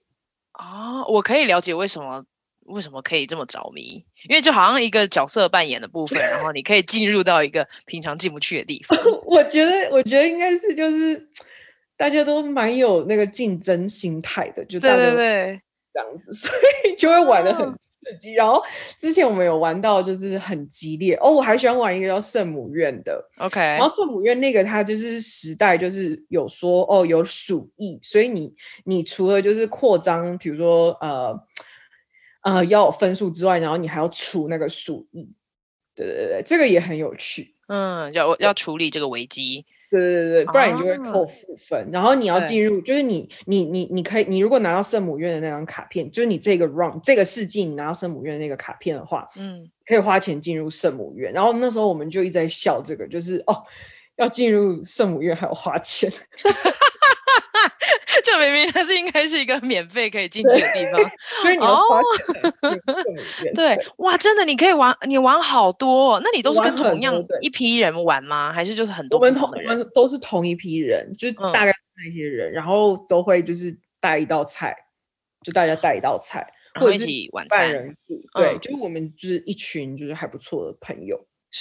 [0.54, 2.24] 哦，我可以了解为什么
[2.66, 8.98] 为什么可以这么着迷，因为就好像一个角色扮演的部分，然后你可以进入到一个平常进不去的地方。
[9.26, 11.28] 我觉得，我觉得应该是就是
[11.96, 15.60] 大家都蛮有那个竞争心态的，就大家对
[15.92, 16.50] 这样子，所
[16.84, 17.76] 以就会玩的很。
[18.04, 18.62] 哦刺激，然后
[18.98, 28.52] 之前我们有玩到就是很激烈哦，我还喜欢玩一个叫圣母院的，OK，然后圣母院那个它就是时代就是有说哦有鼠疫，所以你
[28.84, 31.38] 你除了就是扩张，比如说呃
[32.42, 35.32] 呃要有分数之外，然后你还要除那个鼠疫，
[35.94, 39.64] 对对对，这个也很有趣，嗯，要要处理这个危机。
[40.00, 41.80] 对对对，不然你就会扣负分。
[41.82, 51.32] 啊、然后你要进入，就是你你你你可以，你如果拿到圣母院的那张卡片，就是你这个 round 这个世纪你拿到圣母院的那个卡片的话，嗯，可以花钱进入圣母院。
[51.32, 53.62] 然后那时候我们就一直在笑这个，就是哦，
[54.16, 56.10] 要进入圣母院还要花钱。
[58.72, 61.10] 这明明它是应该是一个免费可以进去的地方，
[61.42, 63.52] 所以你要花钱。
[63.54, 68.52] 对，哇，真的你可以玩，你玩好多，那你都是跟同样一批人玩吗？
[68.52, 69.18] 还是就是很多？
[69.18, 74.74] 我们同我们都是同一批人，就是大概那些人，然后都会就是带一道菜，
[75.42, 76.46] 就大家带一道菜，
[76.80, 77.06] 或者是
[77.48, 78.20] 半人组。
[78.34, 81.16] 对，就是我们就是一群就是还不错的朋友，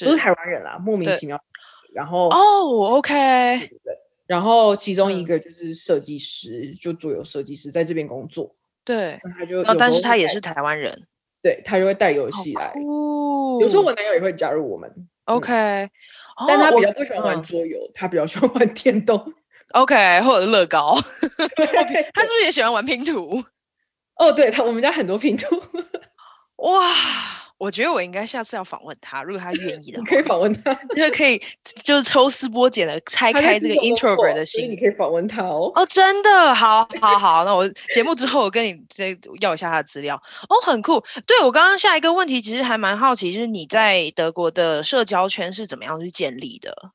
[0.06, 1.39] 都是台湾人啦，莫名其妙。
[1.94, 3.70] 然后哦，OK。
[4.26, 8.56] 然后其中一个就是设计师，嗯、就桌游设计师在这边工作。
[8.86, 11.08] 对，他就但是他也是台湾人，
[11.42, 12.74] 对他就会带游戏来。
[12.76, 14.90] 哦，有时候我男友也会加入我们。
[15.26, 15.90] OK，
[16.48, 19.34] 但他比较不喜欢玩桌游，他比较喜欢玩电动。
[19.72, 20.96] OK，或者乐高。
[21.00, 23.44] 他是不是也喜欢玩拼图？
[24.16, 25.62] 哦，对他，我们家很多拼图。
[26.58, 26.92] 哇。
[27.58, 31.42] 我觉得我应该下次要访问他，如果他愿意的话，你可以访问他，因为可以
[31.84, 35.72] 就是抽丝剥茧的拆开这个 introvert 的心，你可以访问他哦。
[35.74, 40.22] 哦，真的，好，好，好，那我节目之后我跟你再要一下他的资料。
[40.50, 41.02] 哦，很酷。
[41.26, 46.92] 对，我刚刚下一个问题，其实还蛮好奇，就是你在德国的社交圈是怎么样去建立的？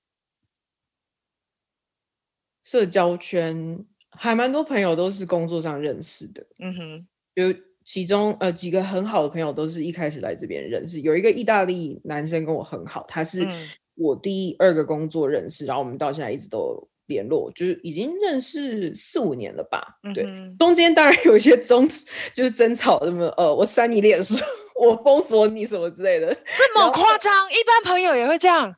[2.62, 6.44] 社交圈还蛮多朋友都是工作上认识的。
[6.58, 7.54] 嗯哼，有。
[7.90, 13.48] 其中呃几个很好的朋友都是一开始来这边认识，有一个意大利男生跟我很好，他是
[13.94, 19.82] 我第二个工作认识，嗯、然后我们到现在一直都联络，就是已经认识四五年了吧。
[20.04, 20.26] 嗯、对，
[20.58, 21.88] 中间当然有一些争，
[22.34, 24.36] 就是争吵什么呃，我删你脸书，
[24.78, 27.32] 我封锁你什么之类的，这么夸张？
[27.50, 28.70] 一般朋友也会这样？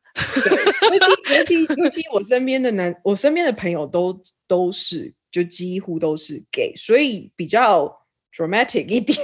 [0.88, 7.98] 尤其尤其尤其我身边的男，我身边的朋友都都是就几乎都是 gay，所以比较。
[8.34, 9.18] Dramatic 一点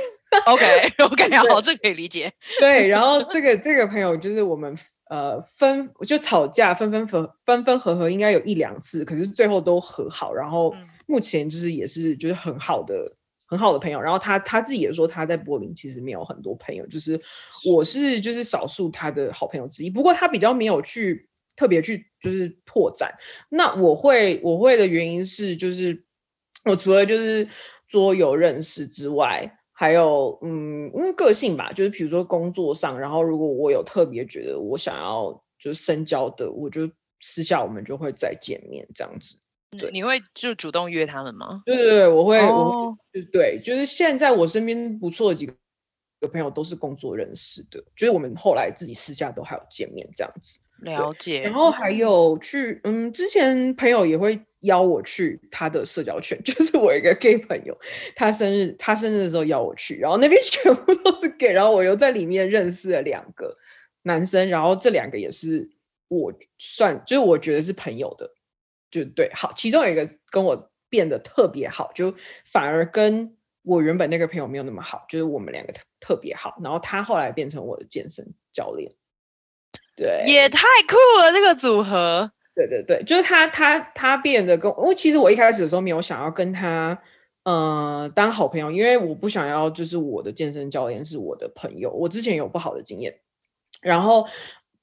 [0.47, 2.31] ，OK OK，好，这可以理解。
[2.59, 4.77] 对，然后这个这个朋友就是我们
[5.09, 10.35] 呃分就吵架分分合分分合合，应该有一两次，可是最后都和好。
[10.35, 10.75] 然后
[11.07, 13.17] 目前就是也是就是很好的
[13.47, 14.01] 很好的朋友。
[14.01, 17.19] 然后他他自己也说他在柏林其实没有很多朋友，就是
[17.65, 19.89] 我是就是少数他的好朋友之一。
[19.89, 23.15] 不过他比较没有去特别去就是拓展。
[23.49, 26.05] 那我会我会的原因是就是
[26.65, 27.49] 我除了就是。
[27.89, 39.37] 桌游认识之外，还有嗯，因为个性吧，就是比如说工作上，然后如果我有特别觉得我想要就是深交的，我就私下我们就会再见面这样子。
[39.79, 41.63] 对，你会就主动约他们吗？
[41.67, 45.55] 对对对，我会，哦、我就对，就是现在我身边不错的几个
[46.33, 50.59] 朋友都是工作认识的，就是我们后来自己私下都还有见面这样子。
[50.83, 57.77] 了解，然后还有去，嗯，之前朋友也会邀我去他的社交圈， 就是我一个 gay 朋友，
[58.15, 63.57] 他生日，他生日的时候邀我去，然后那边 全部都是 gay，然后我又在里面认识了两个
[64.03, 65.69] 男生，然后这两个也是
[66.09, 68.31] 我算，就是我觉得是朋友的，
[68.91, 78.93] 就对，好，其中有一个跟我变得特别好，就反而跟我原本那个朋友没有那么好，就是我们两个特特别好，然后他后来变成我的健身教练。
[79.97, 82.31] 对，也太酷了，这个组合。
[82.55, 86.99] 对对对，就是他他他变得跟，因为其实我一开始的时候没有想要跟他，
[87.45, 93.15] 呃，当好朋友，因为我不想要就是我的健身教练是我的朋友，我之前有不好的经验。
[93.83, 94.27] 然后，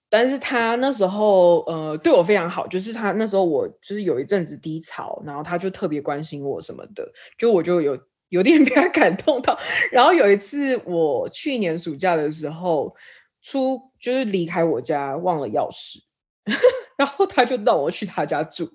[0.08, 7.98] 但是他那时候呃对我非常好，就是他那时候我就是有一阵子低潮，然后他就特别关心我什么的，就我就有
[8.30, 9.58] 有点 被他感动到。
[9.92, 12.96] 然后有一次我去年暑假的时候。
[13.46, 15.98] 出就是离开我家忘了钥匙，
[17.00, 18.70] 然后他就让我去他家住，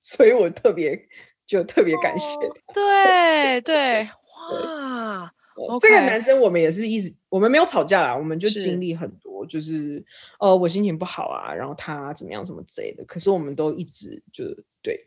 [0.00, 0.98] 所以我特别
[1.46, 2.72] 就特别感谢他。
[2.72, 4.08] 对 对，
[4.48, 5.30] 哇，
[5.78, 10.02] 这个男生我们也是一直我们没有吵架啦，我们就经历很多，就是
[10.40, 14.44] 呃我心情不好啊，然后他怎么样什么之类的，可是我们都一直就
[14.82, 15.06] 对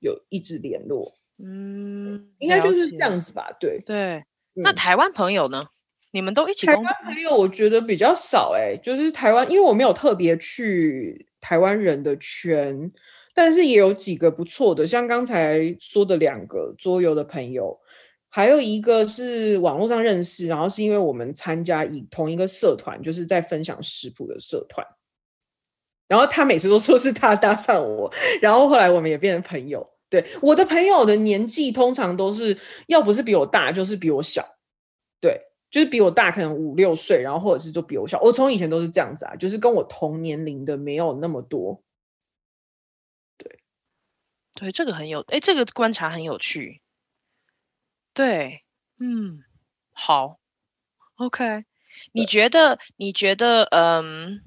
[0.00, 4.24] 有一直联络，嗯，应该就是这样子吧，对对。
[4.54, 5.66] 那台湾朋友呢？
[6.12, 6.66] 你们都一起？
[6.66, 12.92] 台湾朋友我觉得比较少哎、欸，就是台湾，因为我没有特别去台湾人的圈，
[13.34, 17.78] 但是也有几个不错的，像刚才说的两个桌游的朋友，
[18.28, 24.86] 还有一个是网络上认识，然后是因为我们参加一同一个社团，就是在分享食谱的社团，
[26.08, 29.88] 然后他每次都说是他搭上我，然后后来我们也变成朋友。
[30.10, 32.54] 对，我的朋友的年纪通常都是
[32.88, 34.46] 要不是比我大，就是比我小，
[35.22, 35.40] 对。
[35.72, 38.20] 就是比我大可能五六岁，然后或者是就比我小。
[38.20, 41.82] 我从以前都是这样子啊，就是跟我同年龄的没有那么多。
[43.38, 43.60] 对，
[44.52, 46.82] 对，这个很有，哎，这个观察很有趣。
[48.12, 48.64] 对，
[48.98, 49.42] 嗯，
[49.92, 50.38] 好
[51.16, 51.64] ，OK。
[52.12, 52.78] 你觉得？
[52.96, 53.62] 你觉得？
[53.70, 54.42] 嗯，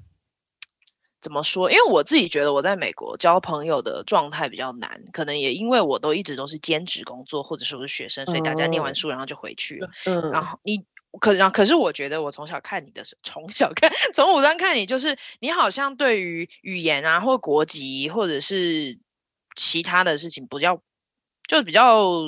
[1.20, 1.72] 怎么说？
[1.72, 9.90] 因为我自己觉得我在美国交朋友的状态比较难，可能也因为我都一直都是兼职工作，或者说是学生，所以大家念完书然后就回去了。
[10.04, 10.86] 嗯，然后你。
[11.20, 18.98] 可然可是我觉得我从小看你的时候，从小看从五专看你，就是你好像对于语言啊或国籍或者是
[19.54, 20.82] 其他的事情比较，
[21.48, 22.22] 就比较，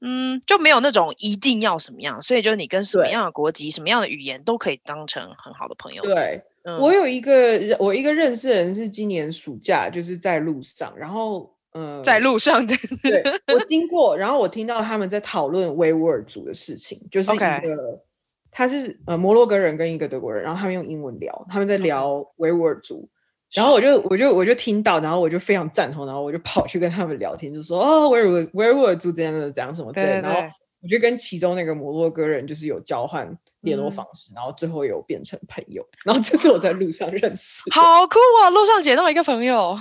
[0.00, 6.02] 嗯，就没有那种一定要什么样，所以就是你跟什么样的国籍、什么样的语言都可以当成很好的朋友。
[6.02, 11.57] 对，嗯、我有一个我一个认识的人是今年暑假就是在路上，然后。
[11.72, 13.22] 嗯，在路上的， 对，
[13.54, 18.02] 我经过，然后我听到他们在讨论维吾尔族的事情，就是一个.
[18.50, 23.08] 他是呃摩洛哥人跟一个德国人，然后他们用英文聊，他们在聊维吾尔族。
[23.54, 30.40] 然后我就我就我就听到，然后我就非常赞同，然后我就跑去跟他们聊天，就说哦，维尔维吾尔族这样的讲什么之类的，然后
[30.82, 38.50] 我就跟其中那个摩洛哥人就是有交换联络方式，嗯、然后最后有变成朋友，然后这是我在路上认识，好酷啊！
[38.50, 39.78] 路上捡到一个朋友，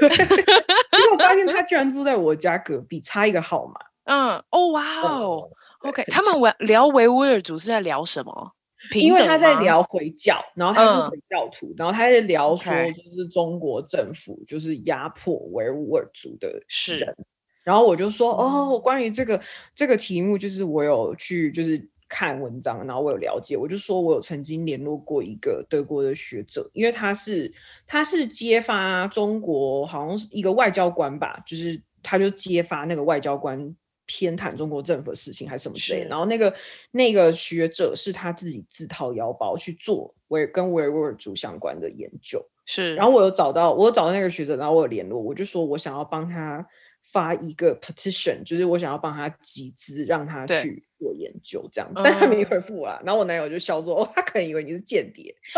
[0.00, 3.74] 因为我发现他居然住在我家隔壁，差一个号码。
[4.04, 8.52] 嗯，哦哇哦，OK，他们聊聊维吾尔族是在聊什么？
[8.94, 16.48] 因为他在聊回教，然后他是回教徒，嗯、然后他在聊说，就是中国政府就是压迫维吾尔族的
[16.96, 17.16] 人，
[17.64, 19.40] 然后我就说，哦，关于这个
[19.74, 21.76] 这个题目，就是我有去就是
[22.08, 27.52] 看文章，然后我有了解，我就说我有曾经联络过一个德国的学者，因为他是
[27.86, 33.76] 他是揭发中国好像是一个外交官吧，就是他就揭发那个外交官。
[34.10, 36.50] 偏袒中国政府的事情还是什么之类的，然后那个
[36.92, 42.94] 那个学者是他自己自掏腰包去做维跟维吾尔族相关的研究，是。
[42.94, 46.66] 然后我有找到，我有找到那个学者，然后我有联络，我就说我想要帮他
[47.02, 53.00] 发一个 petition，就是我想要帮他集资，让他去做研究这样，但他没回复我啦。
[53.04, 55.34] 然后我男友就笑说，哦， 他可能以为你是间谍，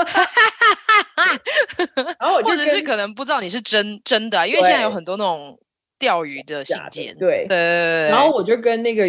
[2.18, 5.58] 然后我就或者是可能不知道你是真真的啊，因为现在有很多那种。
[6.00, 9.04] 钓鱼的信件，对对，然后我就跟那个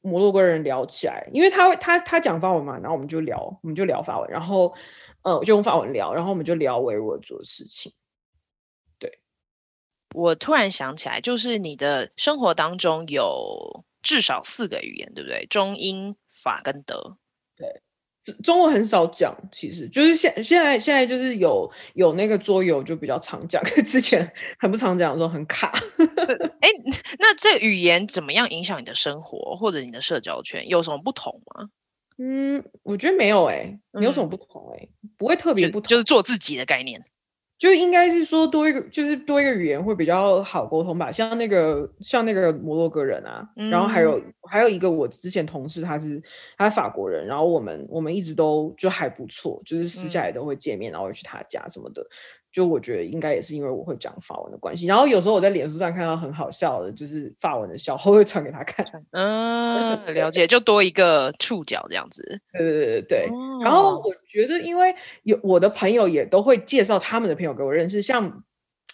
[0.00, 4.74] 摩洛哥人聊起来，因为他他他讲法文嘛，然后我们就聊，我们就聊法文，然后
[5.20, 7.92] 呃，就用法文聊，然后我们就聊维吾尔族的事情。
[8.98, 9.18] 对，
[10.14, 15.46] 我突然想起来，就是你的生活当中有至少四个语言，对不对？
[15.46, 17.16] 中英法跟德。
[17.56, 17.82] 对。
[18.44, 25.72] 中文很少讲，其实就是现现在现在就是有有那个桌游就比较常讲， 之前很不常讲的时候很卡。
[25.98, 26.72] 哎、欸，
[27.18, 30.68] 那这语言怎么样影响你的生活或者你的社交圈？
[30.68, 31.70] 有什么不同吗？
[32.18, 37.02] 嗯，我觉得没有哎、欸，没有什么不同哎、欸，嗯、不会特别不同，就，就是做自己的概念。
[37.60, 41.12] 就应该是说多一个，就是多一个语言会比较好沟通吧。
[41.12, 44.18] 像那个像那个摩洛哥人啊，嗯、然后还有
[44.50, 46.22] 还有一个我之前同事，他是
[46.56, 52.02] 他是法国人，然后我们我们一直都就还不错，就是私下也都会见面，嗯、然后会去他家什么的。
[52.52, 58.84] 就我觉得应该也是因为我会讲法文的关系，然后有时候我在脸书上看到很好笑的，就是法文的笑话，会传给他看。
[59.12, 62.40] 嗯， 了解，就多一个触角这样子。
[62.52, 63.28] 对对对对。
[63.30, 64.92] 哦、然后我觉得，因为
[65.22, 68.42] 有我的朋友也都会介绍他们的朋友给我认识，像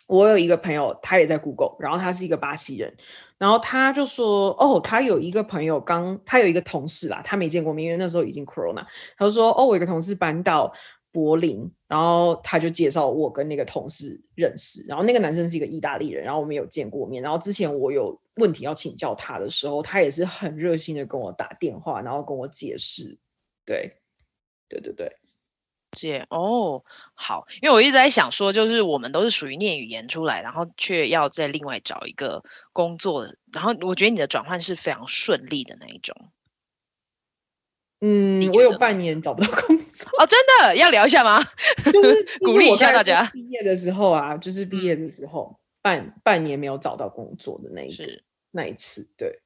[0.06, 2.94] 我有一个朋友，他也在 Google，然后他是一个巴西人，
[3.38, 8.84] 然后他就说，哦，他有一个朋友刚，他有一个同事啦，他没见过面，因为那时候已经 Corona，
[9.16, 10.70] 他就说，哦，我有一个同事搬到。
[11.16, 23.16] 柏林，然后他就介绍我跟那个同事认识，然后那个男生是一个意大利人，然后我们有见过面，然后之前我有问题要请教他的时候，他也是很热心的跟我打电话，然后跟我解释，
[23.64, 23.96] 对，
[24.68, 25.10] 对对对，
[25.92, 32.44] 姐哦，好，因为我一直在想说，就是我们都是属于念语言出来，然后却要再另外找一个
[32.74, 36.14] 工作，然后我觉得你的转换是非常顺利的那一种。
[38.00, 41.42] 嗯，我有半年找不到工作哦，真的要聊一下吗？
[41.92, 43.24] 就是 鼓励一下大家。
[43.32, 49.40] 毕业的时候啊，就是毕业的时候，半半年没有找到工作的那一次，那一次，对。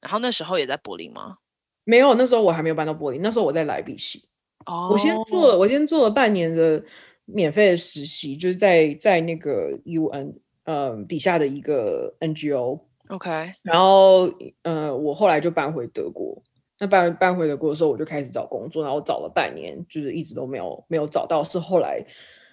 [0.00, 1.38] 然后那时候也在柏林吗？
[1.84, 4.28] 没有，那时候我还没有搬到柏林，那时候我在莱比锡。
[4.66, 6.80] 哦，我先做了，我先做了半年的
[7.24, 10.34] 免费的实习，就是在在那个 UN
[10.64, 12.80] 呃底下的一个 NGO。
[13.08, 14.30] OK，然后
[14.62, 16.40] 呃，我后来就搬回德国。
[16.78, 21.42] 那搬搬回德国的时候，我就开始找工作，然后找了半年，就是一直都没有没有找到。
[21.42, 22.04] 是后来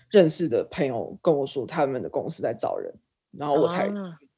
[0.09, 2.93] 认识的朋友跟我说，他们的公司在找人，
[3.31, 3.87] 然后我才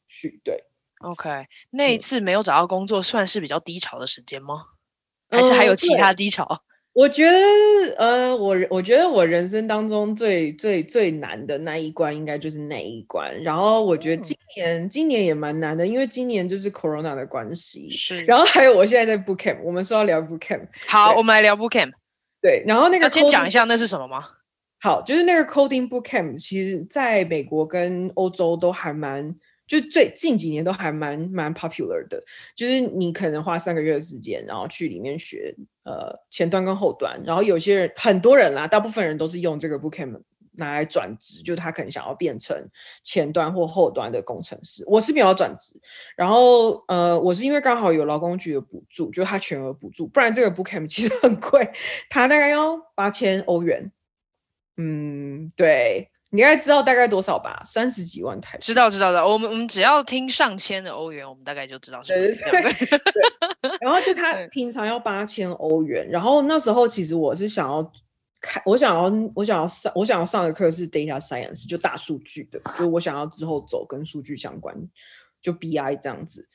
[0.08, 0.30] 去。
[0.30, 0.64] 啊、对
[1.02, 4.66] ，OK，那一次没有找到工作，算是比较低潮的时间吗？
[5.30, 6.64] 嗯、还是还有其他低潮？
[6.98, 7.38] 我觉得，
[8.00, 13.32] 呃，我我觉得我人生当中最最最难的那一关，应该就是那一关。
[13.44, 17.92] 然后我觉得今年、嗯、今年也蛮难的，因为今年就是 Corona 的关系。
[18.08, 20.66] 是然后还有我现在在 Book Camp，我们说要聊 Book Camp。
[20.88, 21.92] 好，我们来聊 Book Camp。
[22.42, 24.26] 对，然后那个先讲一下那是什么吗？
[24.80, 29.36] 好，就是那个 Coding bookcamp，其实在美国跟欧洲都还蛮。
[29.68, 32.24] 就最近几年都还蛮蛮 popular 的，
[32.56, 35.54] 就是你可能花三个月的时间，然后去里面学
[35.84, 40.22] 呃前端跟后端，然后有些人很多人啦，大部分人都是用这个 bootcamp
[40.54, 42.58] 拿来转职，就他可能想要变成
[43.04, 44.84] 前端或后端的工程师。
[44.88, 45.80] 我是没有转职，
[46.16, 51.70] 然后呃我是因为刚好有劳工局的补助，就是他全额补助，不然这个 bootcamp 其实很贵，
[52.10, 53.92] 他大概要八千欧元。
[54.78, 56.10] 嗯，对。
[56.30, 57.62] 你应该知道大概多少吧？
[57.64, 58.64] 三十几万台币。
[58.64, 62.14] 知道知道的，我们我们只要听上千的欧元，我们大概就知道是。
[62.14, 63.00] 对对 对。
[63.80, 67.82] 然后就他 平常要八千欧元，然后那时候其实我是想要
[68.42, 74.76] 开，我想要我想要上我想要上的课是 data science，就大数据的，就我想要之后走跟数据相关，
[75.42, 76.48] 就 BI 这样子。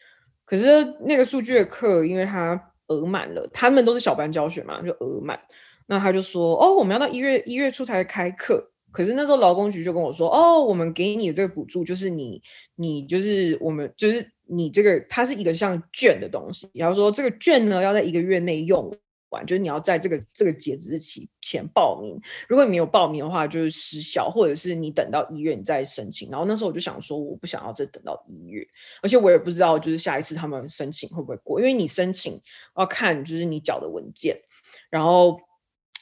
[0.45, 5.41] 可是那个数据的课，因为他额满了，他们都是小班教学嘛，就额满。
[5.87, 8.72] 那他就说，哦，我们要到一月一月初才开课。
[8.93, 12.43] 可是那时候劳工局就跟我说，哦，我们给你的这个补助就是你，
[12.77, 16.69] 你就是我们就是你这个，它是一个像券的东西。
[16.75, 18.95] 然后说这个券呢要在一个月内用
[19.31, 22.21] 完，就是你要在这个这个截止日期前报名。
[22.47, 26.29] 如果你没有报名的话，就是失效，或者是你等到一月你再申请。
[26.31, 28.63] 然后那时候我就想说，我不想要再等到一月，
[29.01, 32.39] 而且我也不知道就是下一次他们申请会不会过，因为你申请
[32.77, 34.39] 要看就是你缴的文件，
[34.91, 35.41] 然后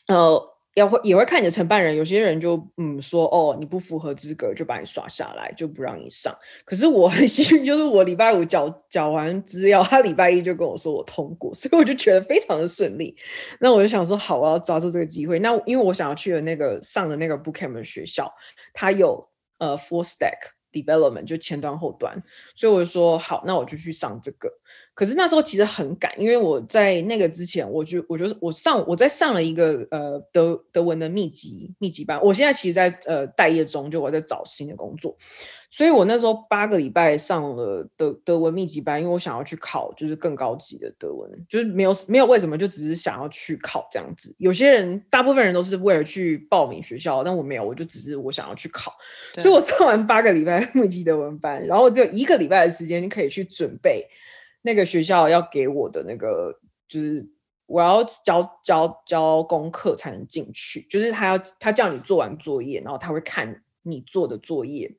[0.08, 0.56] 呃。
[0.74, 6.32] 要会也会看你的承办人，有些人就嗯说哦，你不符合资格，就把你刷下来，就不让你上。
[6.64, 13.16] 可是我很 幸运，就是我礼拜五缴缴完资料，他礼拜一就跟我说我通过，所以我就觉得非常的顺利。
[13.58, 15.38] 那我就想说，好，我要抓住这个机会。
[15.40, 18.32] 那因为我想要去的那个上的那个 Bookcamp 学校，
[18.72, 20.52] 它有呃 Full Stack。
[20.72, 22.22] development 就前端后端，
[22.54, 24.48] 所以我就说好，那我就去上这个。
[25.00, 32.20] 可是那时候其实很赶，因为我在那个之前，我就我就我上我在上了一个呃德德文的密集密集班。
[32.22, 35.16] 我现在其实在呃待业中，就我在找新的工作。
[35.70, 44.34] 所以我那时候八个礼拜上了德德文密集班，因为我想要去考，就是更高级的德文，就是没有没有为什么，就只是想要去考这样子。
[44.36, 48.92] 有些人，大部分人都是为了去报名学校，但我没有，我就只是我想要去考。
[49.38, 54.06] 所以我上完八个礼拜密集德文班，然后只有一个礼拜的时间，你可以去准备
[54.62, 56.58] 那个学校要给我的那个，
[56.88, 57.28] 就是
[57.66, 64.96] 我要交交交功课才能进去，就是他要他叫你做完作业，然后他会看你做的作业。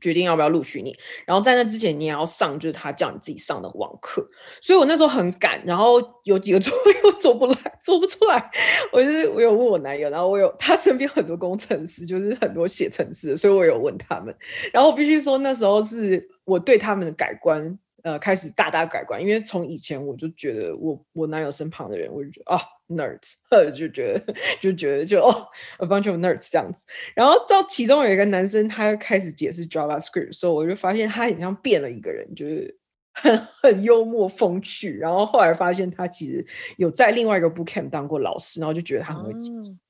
[0.00, 4.28] 决定要不要录取你，然后在那之前你也要上，就是他叫你自己上的网课。
[4.60, 8.50] 所以我那时候很赶，然后有几个作业 我做不来，做不出来。
[8.92, 14.36] 我就是我有问我男友，然后我有他身边很多工程师，就是很多写程式，所以我有问他们。
[14.74, 17.78] 然后我必须说那时候是我对他们的改观。
[18.04, 23.32] 呃，开始大大改观，因为从以前我就觉得我我男友身旁的人，我就觉得啊，nerds，
[23.74, 25.48] 就觉得就觉得就哦
[25.78, 26.84] ，a bunch of nerds 这样子。
[27.14, 32.78] 然后到其中有一个男生，他开始解释 JavaScript，时候我就发现他很像变了一个人，就是
[33.14, 34.98] 很很幽默风趣。
[34.98, 36.46] 然后后来发现他其实
[36.76, 39.80] 有在另外一个 bootcamp 当过老师，然后就觉得他很会解释，嗯、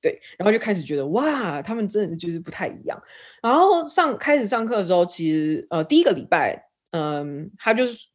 [0.00, 2.98] 对，然后就开始觉得哇，他们真的就是不太一样。
[3.42, 6.64] 然后上开始上课的时候，其实呃第一个礼拜。
[6.90, 8.06] 嗯，他就是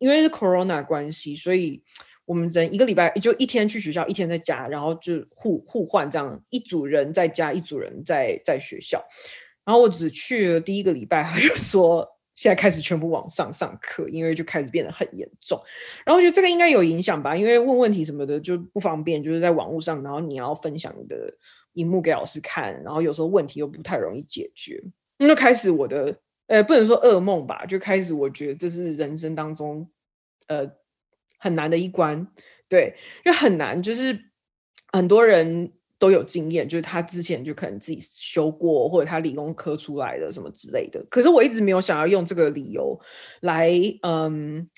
[0.00, 1.82] 因为是 Corona 关系，所以
[2.24, 9.04] 我们人一个礼拜就一天去学校，一天在家，然后就互互换这样，一组人在家，一组人在在学校。
[9.64, 15.60] 然后我只去了第一个礼拜，他就说现在开始全部网上上课，因为就开始变得很严重。
[16.06, 21.32] 然后我觉得这个应该有影响吧，因为问问题什么的就不方便，就是在网络上，然后你要分享你的
[21.74, 24.82] 荧幕给老师看，然后有时候问题又不太容易解决，
[25.18, 26.16] 那就开始我的。
[26.52, 29.88] 呃，不能说噩梦吧，就开始我觉得这是人生当中，
[30.48, 30.70] 呃，
[31.38, 32.28] 很难的一关，
[32.68, 32.94] 对，
[33.24, 34.26] 因为很难，就是
[34.92, 41.02] 很多人都有经验，就是他之前就可能自己修过，或者他理工科出来的什么之类的。
[41.08, 43.00] 可是我一直没有想要用这个理由
[43.40, 43.70] 来，
[44.02, 44.68] 嗯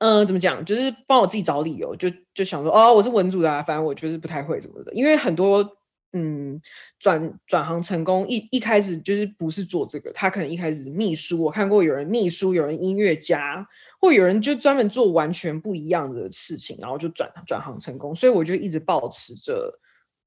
[0.00, 5.78] 嗯、怎么讲，就是帮我自己找理由，就就想说，哦，我是文组的啊，反正我就是不太会什么的，因为很多。
[6.12, 6.60] 嗯，
[6.98, 13.66] 转转行成功一一开始就是不是做这个，他可能一开始是秘书，我看过有人秘书，有人音乐家，
[14.00, 18.14] 或有人就专门做完全不一样的事情，然后就转转行成功。
[18.14, 19.70] 所以我就一直保持着，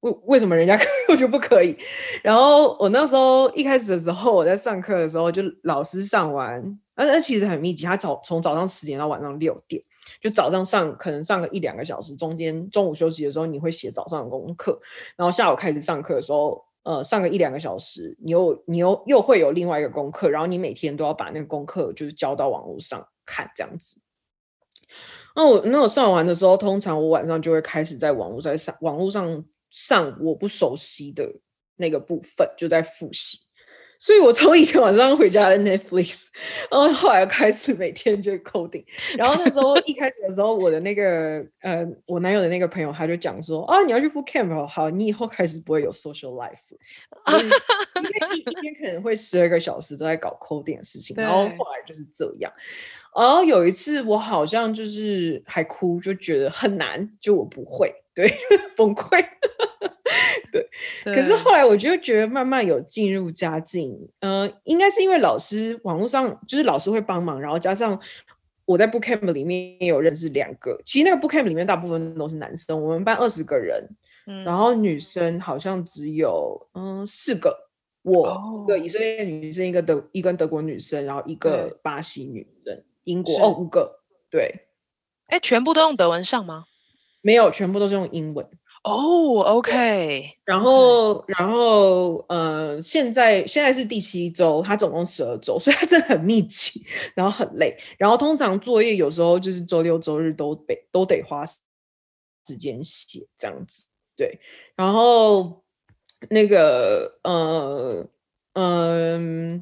[0.02, 1.76] 为为什么人家 可以，我就不可以？
[2.22, 9.82] 然后我那时候一开始的时候，我在上课的时候，就老师上完，而且其实很密集，他早从早上十点到晚上六点。
[10.22, 14.80] 就早上上可能上个一两个小时，中间中午休息的时候你会写早上的功课，
[15.16, 23.98] 然后下午开始上课的时候，呃，上个一两个小时，你又你又又会有另外一个功课，然后你每天都要把那个功课就是交到网络上看这样子。
[25.36, 31.30] 那我那我上完的时候，通常我晚上就会开始在网络在上网络上上我不熟悉的
[31.76, 33.49] 那个部分，就在复习。
[34.00, 36.28] 所以我从以前晚上回家的 Netflix，
[36.72, 38.86] 然后后来开始每天就 coding。
[39.18, 46.56] 然后那时候一开始的时候，我的那个呃，我男友的那个朋友他就讲说啊，你要去 bootcamp 好，你以后开始不会有 social life，
[47.28, 51.14] 因为一一天可能会十二个小时都在搞 coding 的事情。
[51.18, 52.52] 然后后来就是这样。
[53.14, 58.30] 然后有一次我好像就是还哭，就觉得很难，就我不会，对，
[58.76, 59.26] 崩溃。
[60.52, 60.68] 对，
[61.06, 67.98] 对，可是后来我就觉得慢慢有进入佳境，嗯、呃，应该是因为老师网络上就是老师会帮忙，然后加上
[68.66, 73.88] 我在 book camp 里面也有认识两个，其实那个 book camp 里面大部分都是男生，我们班二十个人，
[74.26, 77.56] 嗯，然后女生好像只有嗯四个，
[78.02, 84.02] 我一个以色列女生，一个德一个德国女生，然后一个巴西女生，英国哦五个，
[84.32, 84.68] 对，
[85.28, 86.66] 哎，全部都用德文上吗？
[87.22, 88.46] 没有，全部都是用英文。
[88.84, 103.84] 哦、oh，OK，然后.然后，呃，现在现在是第七周，它总共十二周， 所以它真的很密集，然后很累，然后通常作业有时候就是周六周日都得都得花时间写这样子，
[104.16, 104.40] 对，
[104.78, 105.62] 然后
[106.30, 108.08] 那个，呃，
[108.54, 109.62] 嗯，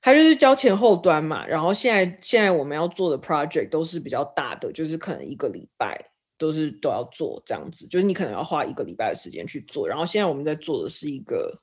[0.00, 6.11] 它就是交前后端嘛，然后现在现在我们要做的 project 都是比较大的，就是可能一个礼拜。
[6.42, 9.88] 都是都要做这样子，就是你可能要花一个礼拜的时间去做。
[9.88, 11.56] 然后现在我们在做的是一个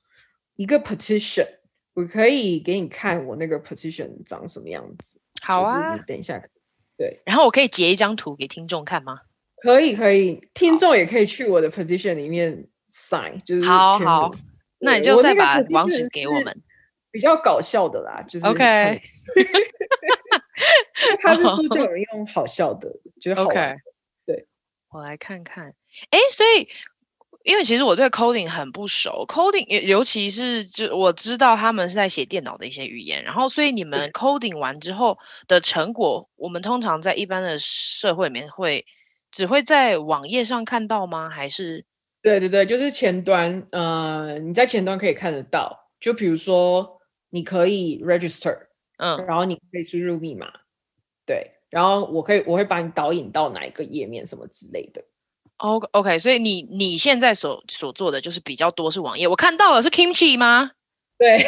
[0.55, 1.45] 一个 petition，
[1.93, 5.19] 我可以给你看我那个 petition 长什么样子。
[5.41, 6.41] 好啊，就是、等一下，
[6.97, 7.21] 对。
[7.25, 9.19] 然后我可以截一张图给听众看吗？
[9.57, 10.39] 可以，可以。
[10.53, 14.31] 听众也可以去我的 petition 里面 sign，就是好好。
[14.79, 16.61] 那你就再把网址给我们。
[17.11, 18.63] 比较搞笑的啦，就是 OK。
[21.19, 22.87] 他是说就有人用好笑的，
[23.19, 23.75] 觉得好玩。
[24.91, 25.73] 我来看看，
[26.09, 26.67] 哎，所以
[27.43, 35.17] 因为其实我对 coding 很不熟，coding 尤其是就我知道他们是在写电脑的一些语言，然后所以你们 coding 完之后
[35.47, 38.85] 的成果，我们通常在一般的社会里面会
[39.31, 41.29] 只会在网页上看到吗？
[41.29, 41.85] 还是？
[42.21, 48.57] 对对对，就是前端，呃，你在前端可以看得到，就比如说你可以 register，
[48.97, 50.51] 嗯，然后你可以输入密码，
[51.25, 51.58] 对。
[51.69, 55.03] 然后我可以，我会把你导引到哪一个页面什么之类的。
[55.57, 59.27] OK OK，所以你你现在所所做的就是比较多是网页。
[59.27, 60.71] 我看到了是 Kimchi 吗？
[61.17, 61.37] 对，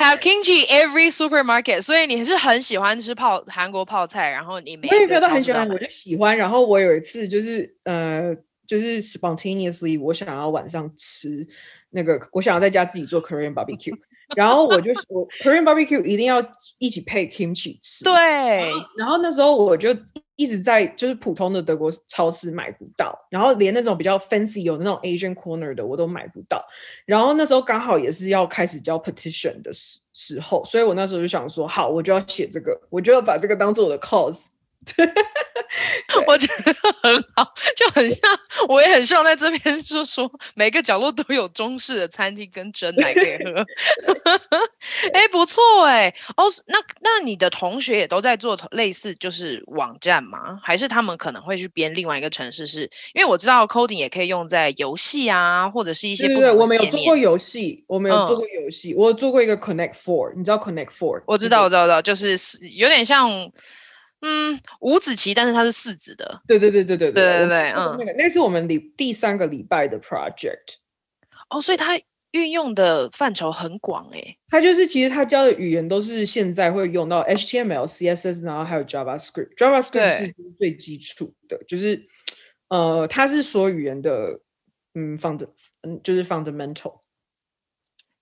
[0.00, 1.82] Have Kimchi every supermarket。
[1.82, 6.36] 所以你是很喜欢吃泡韩国泡菜，然后你每个我也都很喜欢，我就喜欢。
[6.36, 8.34] 然后我有一次就是呃，
[8.66, 11.46] 就是 spontaneously，我想要晚上吃
[11.90, 13.96] 那个，我想要在家自己做 Korean barbecue。
[14.36, 16.42] 然后我就我 Korean barbecue 一定要
[16.78, 18.04] 一起配 kimchi 吃。
[18.04, 18.14] 对。
[18.96, 19.94] 然后那时候我就
[20.36, 26.64] 一直在就是普通的德国超市买不到，然后连那种比较 fancy 有那种 Asian corner 的我都买不到。
[27.04, 34.46] 然后那时候刚好也是要开始交 petition 的时时候，所以我那时候就想说，好，我就要写这个，我就要把这个当做我的 cause。
[36.26, 38.18] 我觉得很好，就很像，
[38.68, 43.64] 我也很希望在这边说说，每个角落都有中式的餐厅跟真奶可以喝。
[45.12, 50.60] 哎、欸，不错哎、欸，哦，那那你的同学也都在做类似就是网站吗？
[50.62, 52.66] 还是他们可能会去编另外一个城市？
[52.66, 56.34] 是因为我知道 coding 也可以用在游戏啊，或者是一些不。
[56.34, 61.22] 对，对，对，我没有做过游戏，我没有做过游戏，嗯、我做过一个 Connect Four，你知道 Connect Four？
[61.26, 62.36] 我知道，我知道，知道，就是
[62.72, 63.50] 有点像。
[64.24, 66.42] 嗯，五子棋，但是它是四子的。
[66.46, 70.76] 对对对对对对对嗯，那个那是我们礼第三个礼拜的 project。
[71.50, 72.00] 哦，所以它
[72.30, 74.38] 运用的范畴很广诶。
[74.46, 79.56] 它就是其实它教的语言都是现在会用到 HTML、CSS，然后还有 JavaScript。
[79.56, 82.06] JavaScript 是最基础的，就是
[82.68, 84.40] 呃，它是所有语言的
[84.94, 85.44] 嗯 fund
[85.82, 87.00] 嗯就是 fundamental。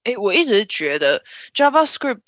[0.04, 1.22] 哎，我一直觉得
[1.54, 2.20] JavaScript。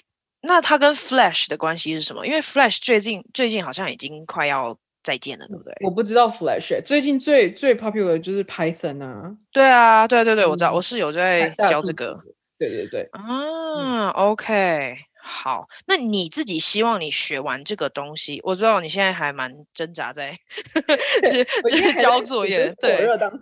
[0.42, 2.26] 那它跟 Flash 的关系是什么？
[2.26, 5.74] 因为 Flash 最近最近好像已经快要再见了，对不对？
[5.84, 9.36] 我不知道 Flash，、欸、最近最最 popular 的就是 Python 啊。
[9.52, 12.18] 对啊，对对对，我知道，嗯、我室友在教这个。
[12.58, 13.08] 对对对。
[13.12, 13.22] 啊、
[13.78, 14.96] 嗯、，OK。
[15.24, 20.36] 好，那你自己希望你学完这个东西，我知道你现在还蛮挣扎在，
[21.30, 23.40] 就就是交作业，对，火热当中。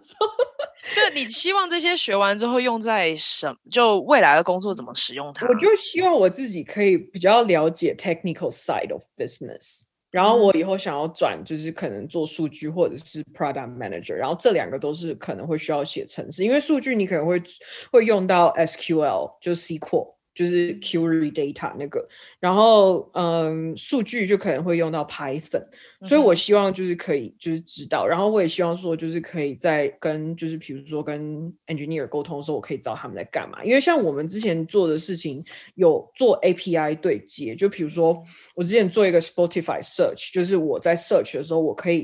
[0.95, 3.57] 就你希望这些学完之后用在什么？
[3.70, 5.47] 就未来的工作怎么使用它？
[5.47, 17.43] 我就希望我自己可以比较了解 technical side of business，然后我以后想要转，就是可能做数据或者是 product manager，然后这两个都是可能会需要写程式，因为数据你可能会
[17.91, 20.16] 会用到 SQL，就是 SQL。
[20.35, 22.07] 就是 query data 那个，
[22.39, 25.64] 然后嗯，数据就可能会用到 Python，
[26.05, 38.22] 所以我希望就是可以就是知道，然后我也希望说就是可以在跟就是比如说跟 engineer 沟通的时候，我可以知道他们在干嘛，因为像我们之前做的事情有做 API 对接，就比如说
[38.55, 42.03] 我之前做一个 Spotify search，就是我在 search 的时候，我可以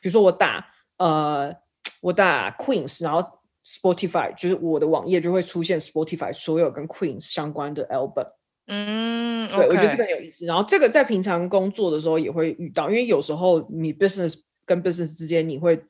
[0.00, 0.66] 比如说我打
[0.98, 1.52] 呃
[2.00, 3.35] 我打 Queens，然后。
[3.66, 8.28] Spotify 就是我的网页就会出现 Spotify 所有跟 Queen 相关的 album，
[8.68, 9.68] 嗯，对，okay.
[9.70, 10.44] 我觉得这个很有意思。
[10.44, 15.80] 然后这个在平常工作的时候也会遇到，因为有时候你 business 跟 business 之间你会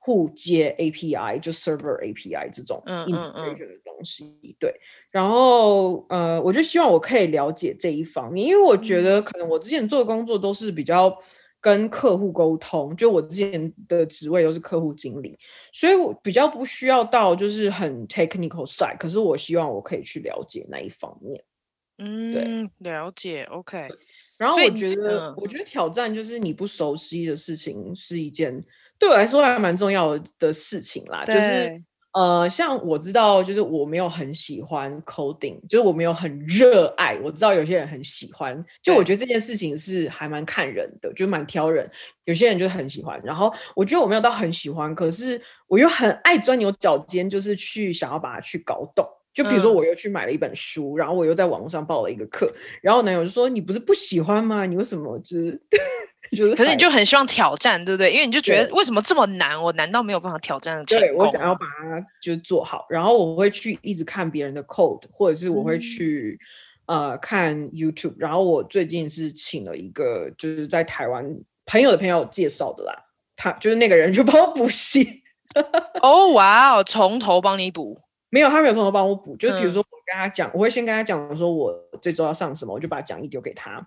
[0.00, 4.72] 互接 API，就 server API 这种 integration 的东西，嗯嗯嗯，对。
[5.10, 11.16] 然后呃，我就希望我可以了解这一方面，因为我觉得可能我之前做的工作都是比较
[11.64, 15.34] 跟客户沟通，就我之前的职位都是客户经理，
[15.72, 21.42] 所以我比较不需要到就是很 technical side，可是我希望我可以去了解那一方面。
[21.96, 23.88] 嗯，对，了解，OK。
[24.36, 28.62] 然后我觉得，嗯、我觉得挑战就是你不熟悉的事情是一件
[28.98, 31.82] 对我来说还蛮重要的事情啦，就是。
[32.14, 37.18] 呃，像我知道，就是我没有很喜欢 coding，就是我没有很热爱。
[37.22, 41.90] 我知道有些人很喜欢，就我觉得这件事情是还蛮看人的，就蛮挑人。
[42.24, 49.04] 有些人就很喜欢，然后我觉得我没有到很喜欢，可是我又很爱钻牛角尖，就是去想要把它去搞懂。
[49.34, 52.48] 就比如说，我又去买了一本书，嗯、然后我又在网络上报了一个课，
[52.80, 54.64] 然后男友就说：“你不是不喜欢吗？
[54.64, 55.60] 你为什么就是？”
[56.56, 58.12] 可是你就很希望挑战，对不对？
[58.12, 59.60] 因为你就觉得为什么这么难？
[59.60, 60.84] 我难道没有办法挑战的？
[60.84, 66.38] 对，我想要把它就做好，然后我会去一直看别人的 code，或者是我会去、
[66.86, 68.14] 嗯、呃看 YouTube。
[68.18, 71.24] 然后我最近是请了一个就是在台湾
[71.66, 72.94] 朋友的朋友介绍的啦，
[73.36, 75.22] 他就是那个人就帮我补习。
[76.02, 78.00] 哦哇哦，从头帮你补？
[78.30, 79.36] 没有，他没有从头帮我补。
[79.36, 81.72] 就比如说我跟他讲，嗯、我会先跟他讲说我
[82.02, 83.86] 这周要上什么，我就把讲义丢给他。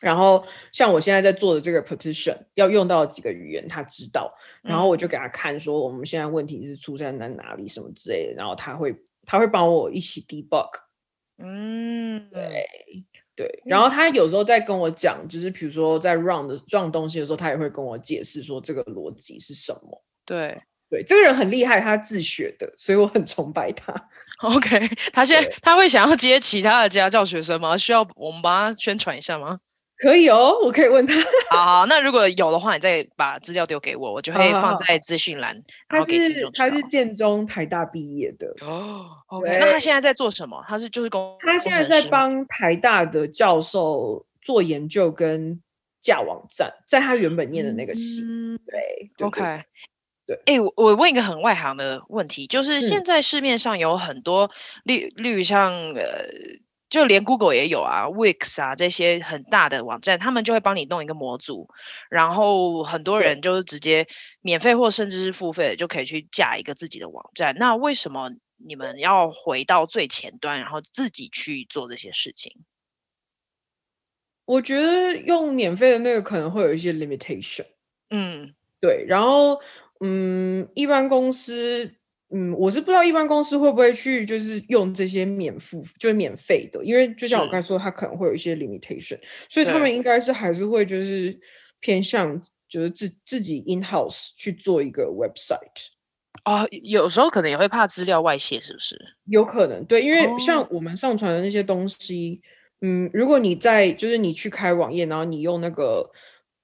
[0.00, 4.32] 然后像我现在在做的这个 petition 要用到几个语言，他知道，
[4.62, 8.94] 然后我就给他看说我们现在问题是出现在哪里什么之类的，然后他会
[9.26, 10.70] 他会帮我一起 debug，
[11.38, 12.66] 嗯，对
[13.36, 20.04] 对，然后他有时候在跟我讲，就是比如说在 run 的 run 东西的时候，他也会跟我解释说这个逻辑是什么。
[20.26, 23.94] 对对，这个人很厉害，他自学的，所以我很崇拜他。
[24.42, 24.80] OK，
[25.12, 27.76] 他现在他会想要接其他的家教学生吗？
[27.76, 29.60] 需要我们帮他宣传一下吗？
[30.00, 31.14] 可以哦，我可以问他。
[31.50, 35.62] 好，好，那如果有的话，你再把资料丢给我，我就会放在资讯栏。
[35.88, 36.12] 他是
[36.54, 39.04] 他是建中台大毕业的哦。
[39.26, 40.64] OK，那他现在在做什么？
[40.66, 45.60] 他是就是工，他现在在帮台大的教授做研究跟
[46.00, 48.22] 架网站，在他原本念的那个系。
[48.22, 49.40] 嗯、对，对，OK，
[50.26, 50.36] 对。
[50.46, 54.50] 哎、欸，我我问一个很外行的问题，就是现在市面上有很多
[54.84, 56.24] 例例如像呃。
[56.90, 61.68] 就连 Google 也有啊，Wix 啊这些很大的网站，他们就会帮你弄一个模组，
[62.10, 64.08] 然后很多人就是直接
[64.42, 67.54] 免费或甚至是付费的就可以去架一个自己的网站。
[67.56, 72.52] 那为什么你们要回到最前端，然后自己去做这些事情？
[74.44, 77.66] 我觉得用免费的那个可能会有一些 limitation。
[78.10, 79.04] 嗯，对。
[79.06, 79.60] 然后，
[80.00, 81.94] 嗯，一般公司。
[82.32, 89.18] 嗯，我是不知道一般公司会不会去就是用这些免付，就是免费的，因为就像我刚才说，它可能会有一些 limitation，
[89.48, 91.36] 所以他们应该是还是会就是
[91.80, 95.88] 偏向就是自自己 in house 去做一个 website
[96.44, 98.96] 啊，有时候可能也会怕资料外泄，是不是？
[99.26, 102.40] 有可能，对，因为像我们上传的那些东西，
[102.80, 106.10] 哦、嗯，如果你在就是你去开网页，然后你用那个。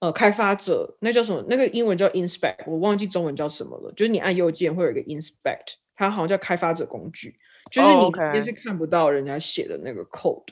[0.01, 1.43] 呃，开发者那叫什么？
[1.49, 3.91] 那个英文叫 inspect，我忘记中文叫什么了。
[3.93, 7.35] 就是你按右键会有一个 inspect，它好像叫开发者工具，
[7.71, 10.49] 就是你也是看不到人家写的那个 code。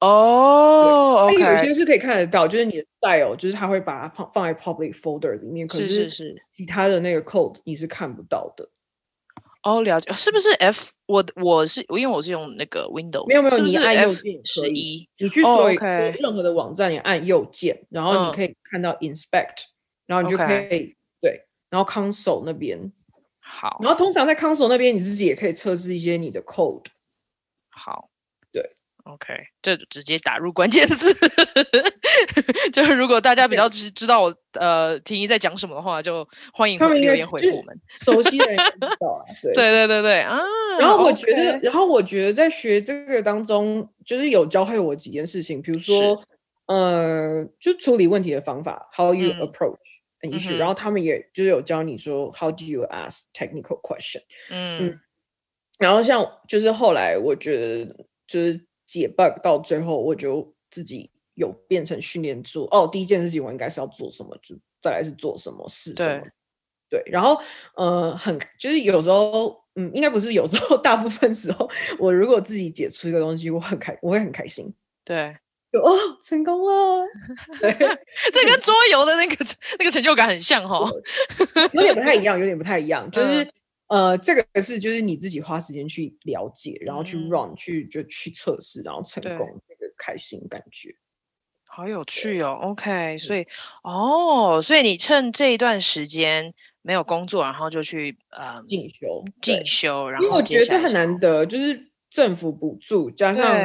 [0.00, 6.10] 哦，那，有些是可以看得到，就是你的 style，就是它会把它放放在 public folder 里面，可是
[6.50, 8.68] 其他的那个 code 你是看不到的。
[9.66, 10.92] 哦，了解，是不是 F？
[11.06, 17.84] 我我是因为我是用那个 Windows，没有没有，是是你按右键十一，你去搜任何的网站，你按右键，oh.
[17.90, 22.92] 然后你可以看到 Inspect，、嗯、然后你就可以.对，然后 Console 那边
[23.40, 26.84] 好，然后通常在 Console 那边你自己也可以测试一些你的 code，
[27.70, 28.08] 好。
[29.06, 29.32] OK，
[29.62, 31.14] 就直接打入关键字，
[32.74, 37.80] 就是如果大家比较知知道我呃婷宜在讲什么的话，就欢迎留言回复我们。
[38.04, 40.40] 熟悉的人知道啊，对对对对对啊。
[40.80, 41.62] 然后我觉得，okay.
[41.62, 46.20] 然后我觉得在学这个当中，就是有教会我几件事情，比如说
[46.66, 49.78] 呃，就处理问题的方法，How you approach
[50.22, 55.00] an issue，、嗯、然后他们也就是有教你说 How do you ask technical question，嗯，嗯，
[55.78, 57.96] 然后像就是后来我觉得
[58.26, 58.65] 就是。
[58.86, 66.24] 解 bug 到最后，我就自己有变成训练出哦，第一件事情我应该是要做什么，就再来是做什么事什么，
[66.88, 67.36] 对，对，然后
[67.74, 71.68] 呃，很就是有时候，嗯，应该不是有时候， 大部分时候，
[71.98, 74.72] 我如果自己解出一个东西，我很开，我会很开心，
[75.04, 75.36] 对，
[75.72, 77.04] 就哦，成功了，
[77.60, 77.72] 对，
[78.32, 79.44] 这跟桌游的那个
[79.78, 80.90] 那个成就感很像哈、哦，
[81.72, 83.42] 有点不太一样，有点不太一样，就是。
[83.42, 83.52] 嗯
[83.88, 90.94] 呃，这个是就是你自己花时间去了解，然后去 run，、嗯、去就去测试，然后成功，那个开心感觉，
[91.64, 92.58] 好有趣哦。
[92.62, 93.46] OK，所以
[93.84, 103.56] 哦，所以你趁这一段时间没有工作，然后就去呃进修进修，然后因为我觉得这很难得，就是政府补助，加上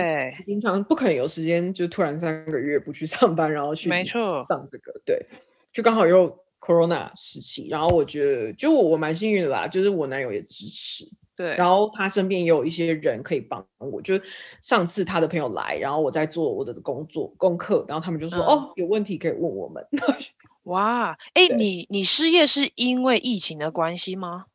[0.46, 4.46] 平常不可能有时间，就突然三个月不去上班，然后去没错。
[4.50, 5.26] 上这个，对，
[5.72, 6.28] 就刚好又
[6.62, 11.04] Corona 时期，然后我觉得就我我蛮幸运的啦，就是我男友也支持，
[11.36, 14.14] 对，然后他身边也有一些人可以帮我，就
[14.62, 19.84] 上次他的朋友来，然后我在做我的工作功课，然后他们就说、嗯、哦，有问题可以问我们。
[20.66, 24.46] 哇，哎，你你失业是因为疫情的关系吗？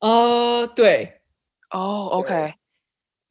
[0.00, 1.20] 呃，对，
[1.70, 2.54] 哦，OK。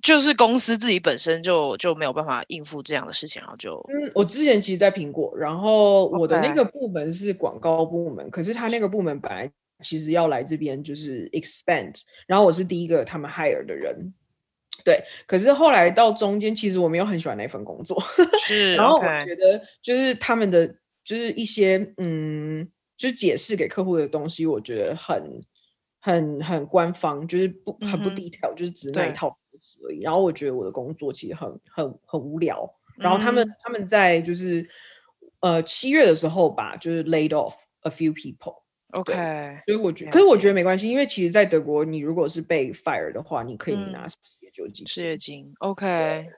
[0.02, 14.14] 就是公司自己本身就就没有办法应付这样的事情，然后就嗯，我之前其实，在苹果，然后我的那个部门是广告部门.可是他那个部门本来其实要来这边就是 expand，然后我是第一个他们 hire 的人，
[14.86, 18.02] 对，可是后来到中间，其实我没有很喜欢那份工作，
[18.42, 20.66] 是，然后我觉得就是他们的
[21.04, 25.42] 就是一些嗯，就是解释给客户的东西，我觉得很
[26.00, 29.38] 很很官方，就是不很不 detail，、嗯、就是只那一套。
[29.84, 32.70] 而已，然后我觉得我的工作其实很很很无聊。
[32.98, 34.68] 然后他们、嗯、他们在就是
[35.40, 38.56] 呃七月的时候吧，就是 laid off a few people。
[38.92, 39.14] OK，
[39.68, 44.88] 所以我觉得，可是我觉得没关系，因为其实，在德国，你如果是被 fire 的话，你可以拿失业救济金。
[44.90, 45.86] 失业金，OK。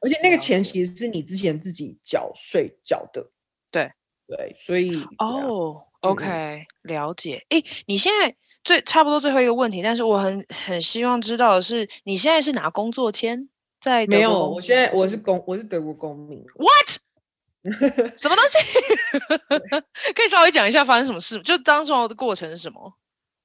[0.01, 3.25] 而且那个钱其实是你之前自己缴税缴的。
[3.71, 3.89] 对
[4.27, 7.45] 对，所以哦、嗯、了解。
[7.49, 8.35] 哎，你现在。
[8.63, 13.49] 最差不多最后一个问题，但是我很很希望知道的是，你现在是拿工作签
[13.79, 14.17] 在德国？
[14.17, 16.45] 没有，我现在我是公，我是德国公民。
[16.53, 16.99] What？
[18.15, 18.59] 什么东西？
[20.13, 21.41] 可以稍微讲一下发生什么事？
[21.41, 22.93] 就当时的过程是什么？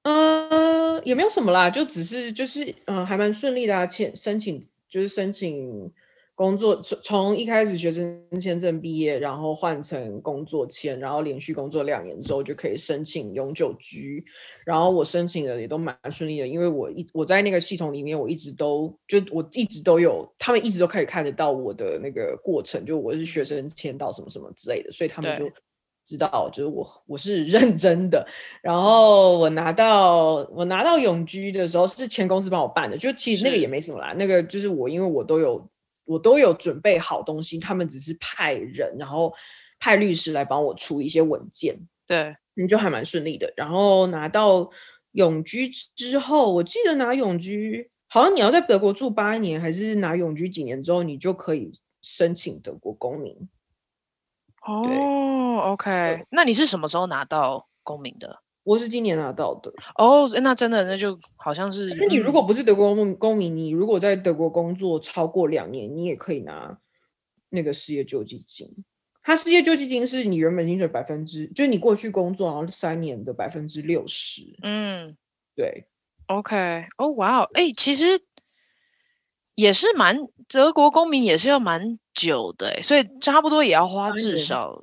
[0.02, 5.90] 嗯，也没有什么啦，就只是就是嗯、呃，还蛮顺利的啊，签申请就是申请。
[6.36, 14.22] 工作从从一开始学生签证毕业，然后换成工作签，然后连续工作两年之后就可以申请永久居。
[14.66, 25.50] 然后我申请的也都蛮顺利的，因为我一我在那个系统里面，我一直都就我一直都有，他们一直都可以看得到我的那个过程，就我是学生签到什么什么之类的，所以他们就
[26.04, 28.26] 知道就是我我是认真的。
[28.60, 35.66] 然后我拿到我拿到永居的时候是前公司帮我办的，就其实那个也没什么啦，那个就是我因为我都有。
[36.06, 39.34] 我都有准备好东西，他们只是派人，然后
[39.78, 41.78] 派律师来帮我出一些文件。
[42.06, 43.52] 对，你就还蛮顺利的。
[43.56, 44.70] 然后拿到
[45.12, 51.70] 永居之后，我记得拿永居，好像你要在德国住八年，还是拿永居几年之后，你就可以
[52.02, 53.36] 申请德国公民。
[54.62, 58.40] 哦，OK，那你是什么时候拿到公民的？
[58.66, 61.94] 我是今年拿到的哦，那真的那就好像是。
[61.94, 66.76] 那你如果不是德国公公民，你如果在德国工作超过两年，你也可以拿
[67.50, 68.68] 那个失业救济金。
[69.22, 74.42] 他失业救济金是你原本薪水百分之，就是你过去工作然后三年的百分之六十。
[74.64, 75.16] 嗯，
[75.54, 75.86] 对。
[76.26, 78.20] OK，哦，哇哦，哎，其实
[79.54, 84.82] 也是蛮德国公民也是要蛮久的，所以差不多也要花至少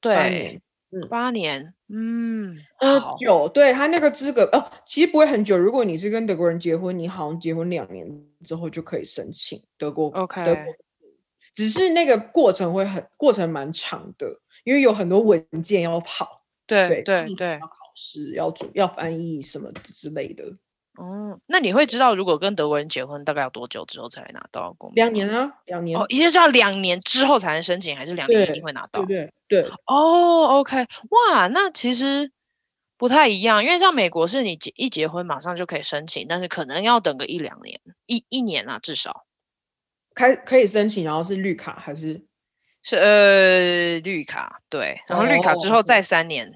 [0.00, 0.60] 对。
[0.92, 5.56] 嗯，八年，嗯，呃，久，对他那个资格哦，其实不会很久。
[5.56, 8.06] 如果你是跟德国人结婚，你好像结婚两年
[8.44, 10.08] 之后就可以申请德国。
[10.10, 10.64] OK，德国，
[11.54, 16.42] 只是那个过程会很过程蛮长的，因为有很多文件要跑。
[16.66, 20.44] 对对对，对，要考试，要准要翻译什么之类的。
[21.00, 24.96] 哦，那你会知道，如果跟德国人结婚，大概要多久之后才拿到公民？
[24.96, 25.98] 两年啊，两年。
[25.98, 29.02] 哦，也就是要两年之后才能申请，还是两年一定会拿到？
[29.06, 29.70] 对对对。
[29.86, 30.76] 哦，OK，
[31.08, 32.30] 哇，那其实
[32.98, 39.24] 不太一样，因为像美国是你结一结婚马上就可以申请，但是可能要等个一两年，一一年啊，至少。
[40.14, 42.26] 开可以申请，然后是绿卡还是？
[42.82, 46.52] 是呃绿卡，对，然后绿卡之后再三年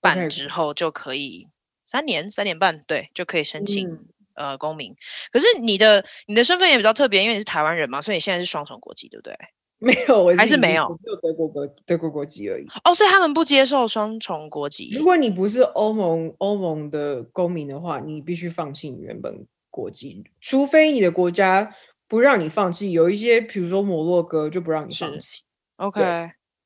[0.00, 1.48] 半之后就可以。
[1.88, 4.94] 三年三年半，对，就可以申请、嗯、呃公民。
[5.32, 9.34] 可是你的你的身份也比较特别，因为你是台湾人嘛，所以你现在是双重国籍，对不对？
[9.80, 12.66] 没有，还是没有，只有德国国德国国籍而已。
[12.84, 14.90] 哦，所以他们不接受双重国籍。
[14.94, 21.72] 如果你不是欧盟欧盟的公民的话，你必须放弃你原本国籍，除非你的国家
[22.08, 22.90] 不让你放弃。
[22.90, 25.42] 有一些，比如说摩洛哥就不让你放弃。
[25.76, 26.00] OK，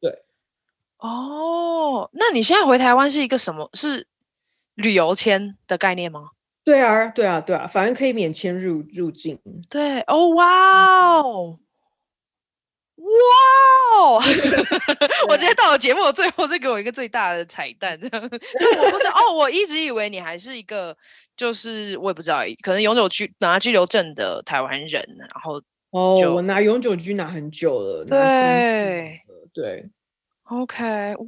[0.00, 0.22] 对，对。
[0.96, 3.68] 哦，那你现在回台湾是一个什么？
[3.74, 4.06] 是？
[4.74, 6.30] 旅游签的概念吗？
[6.64, 9.38] 对啊，对啊，对啊，反正可以免签入入境。
[9.68, 11.58] 对，哦，哇哦，
[12.96, 13.06] 哇
[13.98, 14.22] 哦！
[15.28, 18.22] 我觉得到了节目的最后，再给我一个最大的彩蛋，这样。
[18.22, 20.96] 我不知道哦，我一直以为你还是一个，
[21.36, 25.60] 就是我也不知道，可能永久居拿居留证的台湾人，然后
[25.90, 29.20] 哦，我拿永久居拿很久了，对，
[29.52, 29.90] 对。
[30.44, 30.84] OK，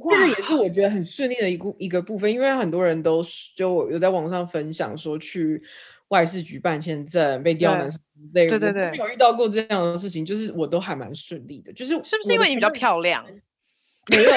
[0.09, 3.23] 这个也是我觉得很顺利的一个一个部分，因为很多人都
[3.55, 5.61] 就有在网上分享说去
[6.09, 11.73] 外事局办签证被刁难什么之类的，对对对，没有遇到过这样的事情，就是我都还蛮顺利的。
[11.73, 13.25] 就是是不是因为你比较漂亮？
[14.11, 14.31] 没有，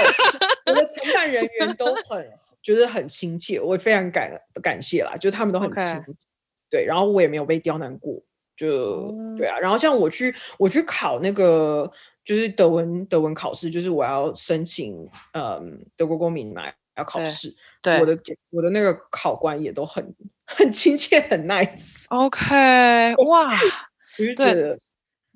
[0.64, 2.26] 我的承办人员都很
[2.62, 4.30] 觉得很亲切，我也非常感
[4.62, 6.04] 感谢啦，就他们都很亲切。
[6.70, 8.18] 对，然后我也没有被刁难过，
[8.56, 9.58] 就、嗯、对啊。
[9.58, 11.90] 然后像我去我去考那个
[12.28, 16.64] 就是德文德文考试，就是我要申请嗯德国公民嘛，
[16.98, 17.56] 要考试。
[17.80, 18.18] 对，我的
[18.50, 20.14] 我的那个考官也都很
[20.44, 22.04] 很亲切，很 nice。
[22.14, 23.48] OK， 哇，
[24.18, 24.78] 我就觉得。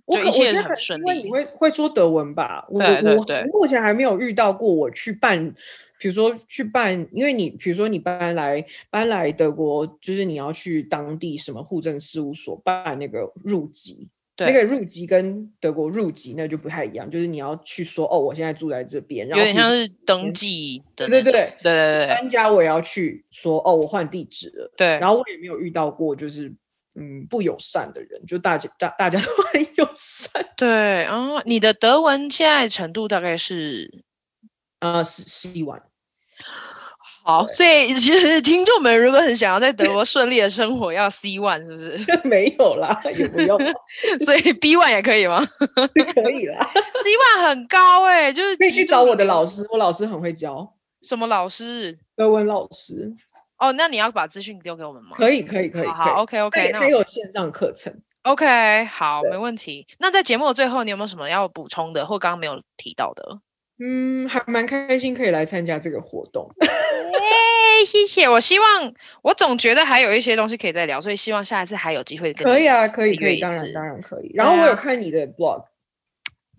[0.05, 0.61] 我可我觉得
[0.99, 5.55] 因为你会会说德文吧，我我我目前还没有遇到过我去办，
[5.99, 14.09] 比如说去办，因为你比如说你搬来搬来德国，就是你要去当地什么户政事务所办那个入籍，
[14.47, 26.53] 那个入籍跟德国入籍那就不太一样，就是你要去说哦，我现在住在这边，然后有点像是登记的，对对对对对对，搬家我也要去说哦，我换地址了，对，然后我也没有遇到过就是。
[26.95, 30.30] 嗯，不友善的人，就大家大大家都很友善。
[30.59, 34.05] 对，哦，你的德文现在程度大概是，
[34.78, 35.80] 呃，是 C1。
[37.24, 42.20] 好，所以其实听众们如果很想要在德国顺利的生活，要 C one 是不是？
[42.28, 43.58] 没有啦，也不用。
[44.24, 45.44] 所以 B one 也可以吗？
[46.14, 50.74] 可以啦 C one 很高哎、欸，就是可以去找我的老师，我老师很会教。
[51.00, 51.98] 什么老师？
[52.16, 53.12] 德文老师。
[53.58, 55.16] 哦，那你要把资讯丢给我们吗？
[55.16, 55.86] 可以，可以，可以。
[55.88, 57.94] 好，OK，OK，那还有线上课程。
[58.22, 59.86] OK，好，没问题。
[60.00, 63.38] 那在节目的最后，你有没有什么要补充的，或刚刚没有提到的？
[63.84, 66.48] 嗯，还蛮开心可以来参加这个活动。
[66.60, 68.28] 哎、欸，谢谢。
[68.28, 72.32] 我希望，我总觉得还有一些东西可以再聊，所以希望下一次还有机会。
[72.32, 74.30] 可以啊，可以，可以，当然，当然可以。
[74.34, 75.64] 然后我有看你的 blog。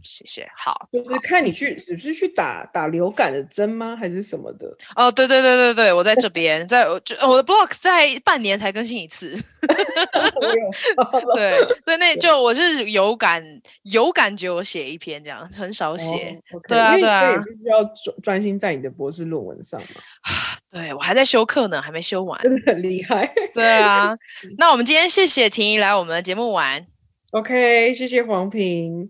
[0.04, 3.95] 谢谢，好，就是看你去，是不是去打打流感的针吗？
[3.95, 4.68] 还是什么的？
[4.95, 9.34] 哦，对对对对对，我在这边，在就我的 blog 在半年才更新一次。
[11.36, 13.43] 对，所以那就我是有感
[13.84, 16.39] 有感觉，我写一篇这样，很少写。
[16.51, 19.88] 哦 okay, 对啊，对啊，也必须要专专心在你的博士论文上嘛。
[20.70, 23.34] 对，我还在修课呢，还没修完，真的很厉害。
[23.54, 24.18] 对啊，
[24.58, 26.86] 那我们今天谢谢婷宜来我们的节目玩。
[27.32, 29.10] OK，谢谢黄平。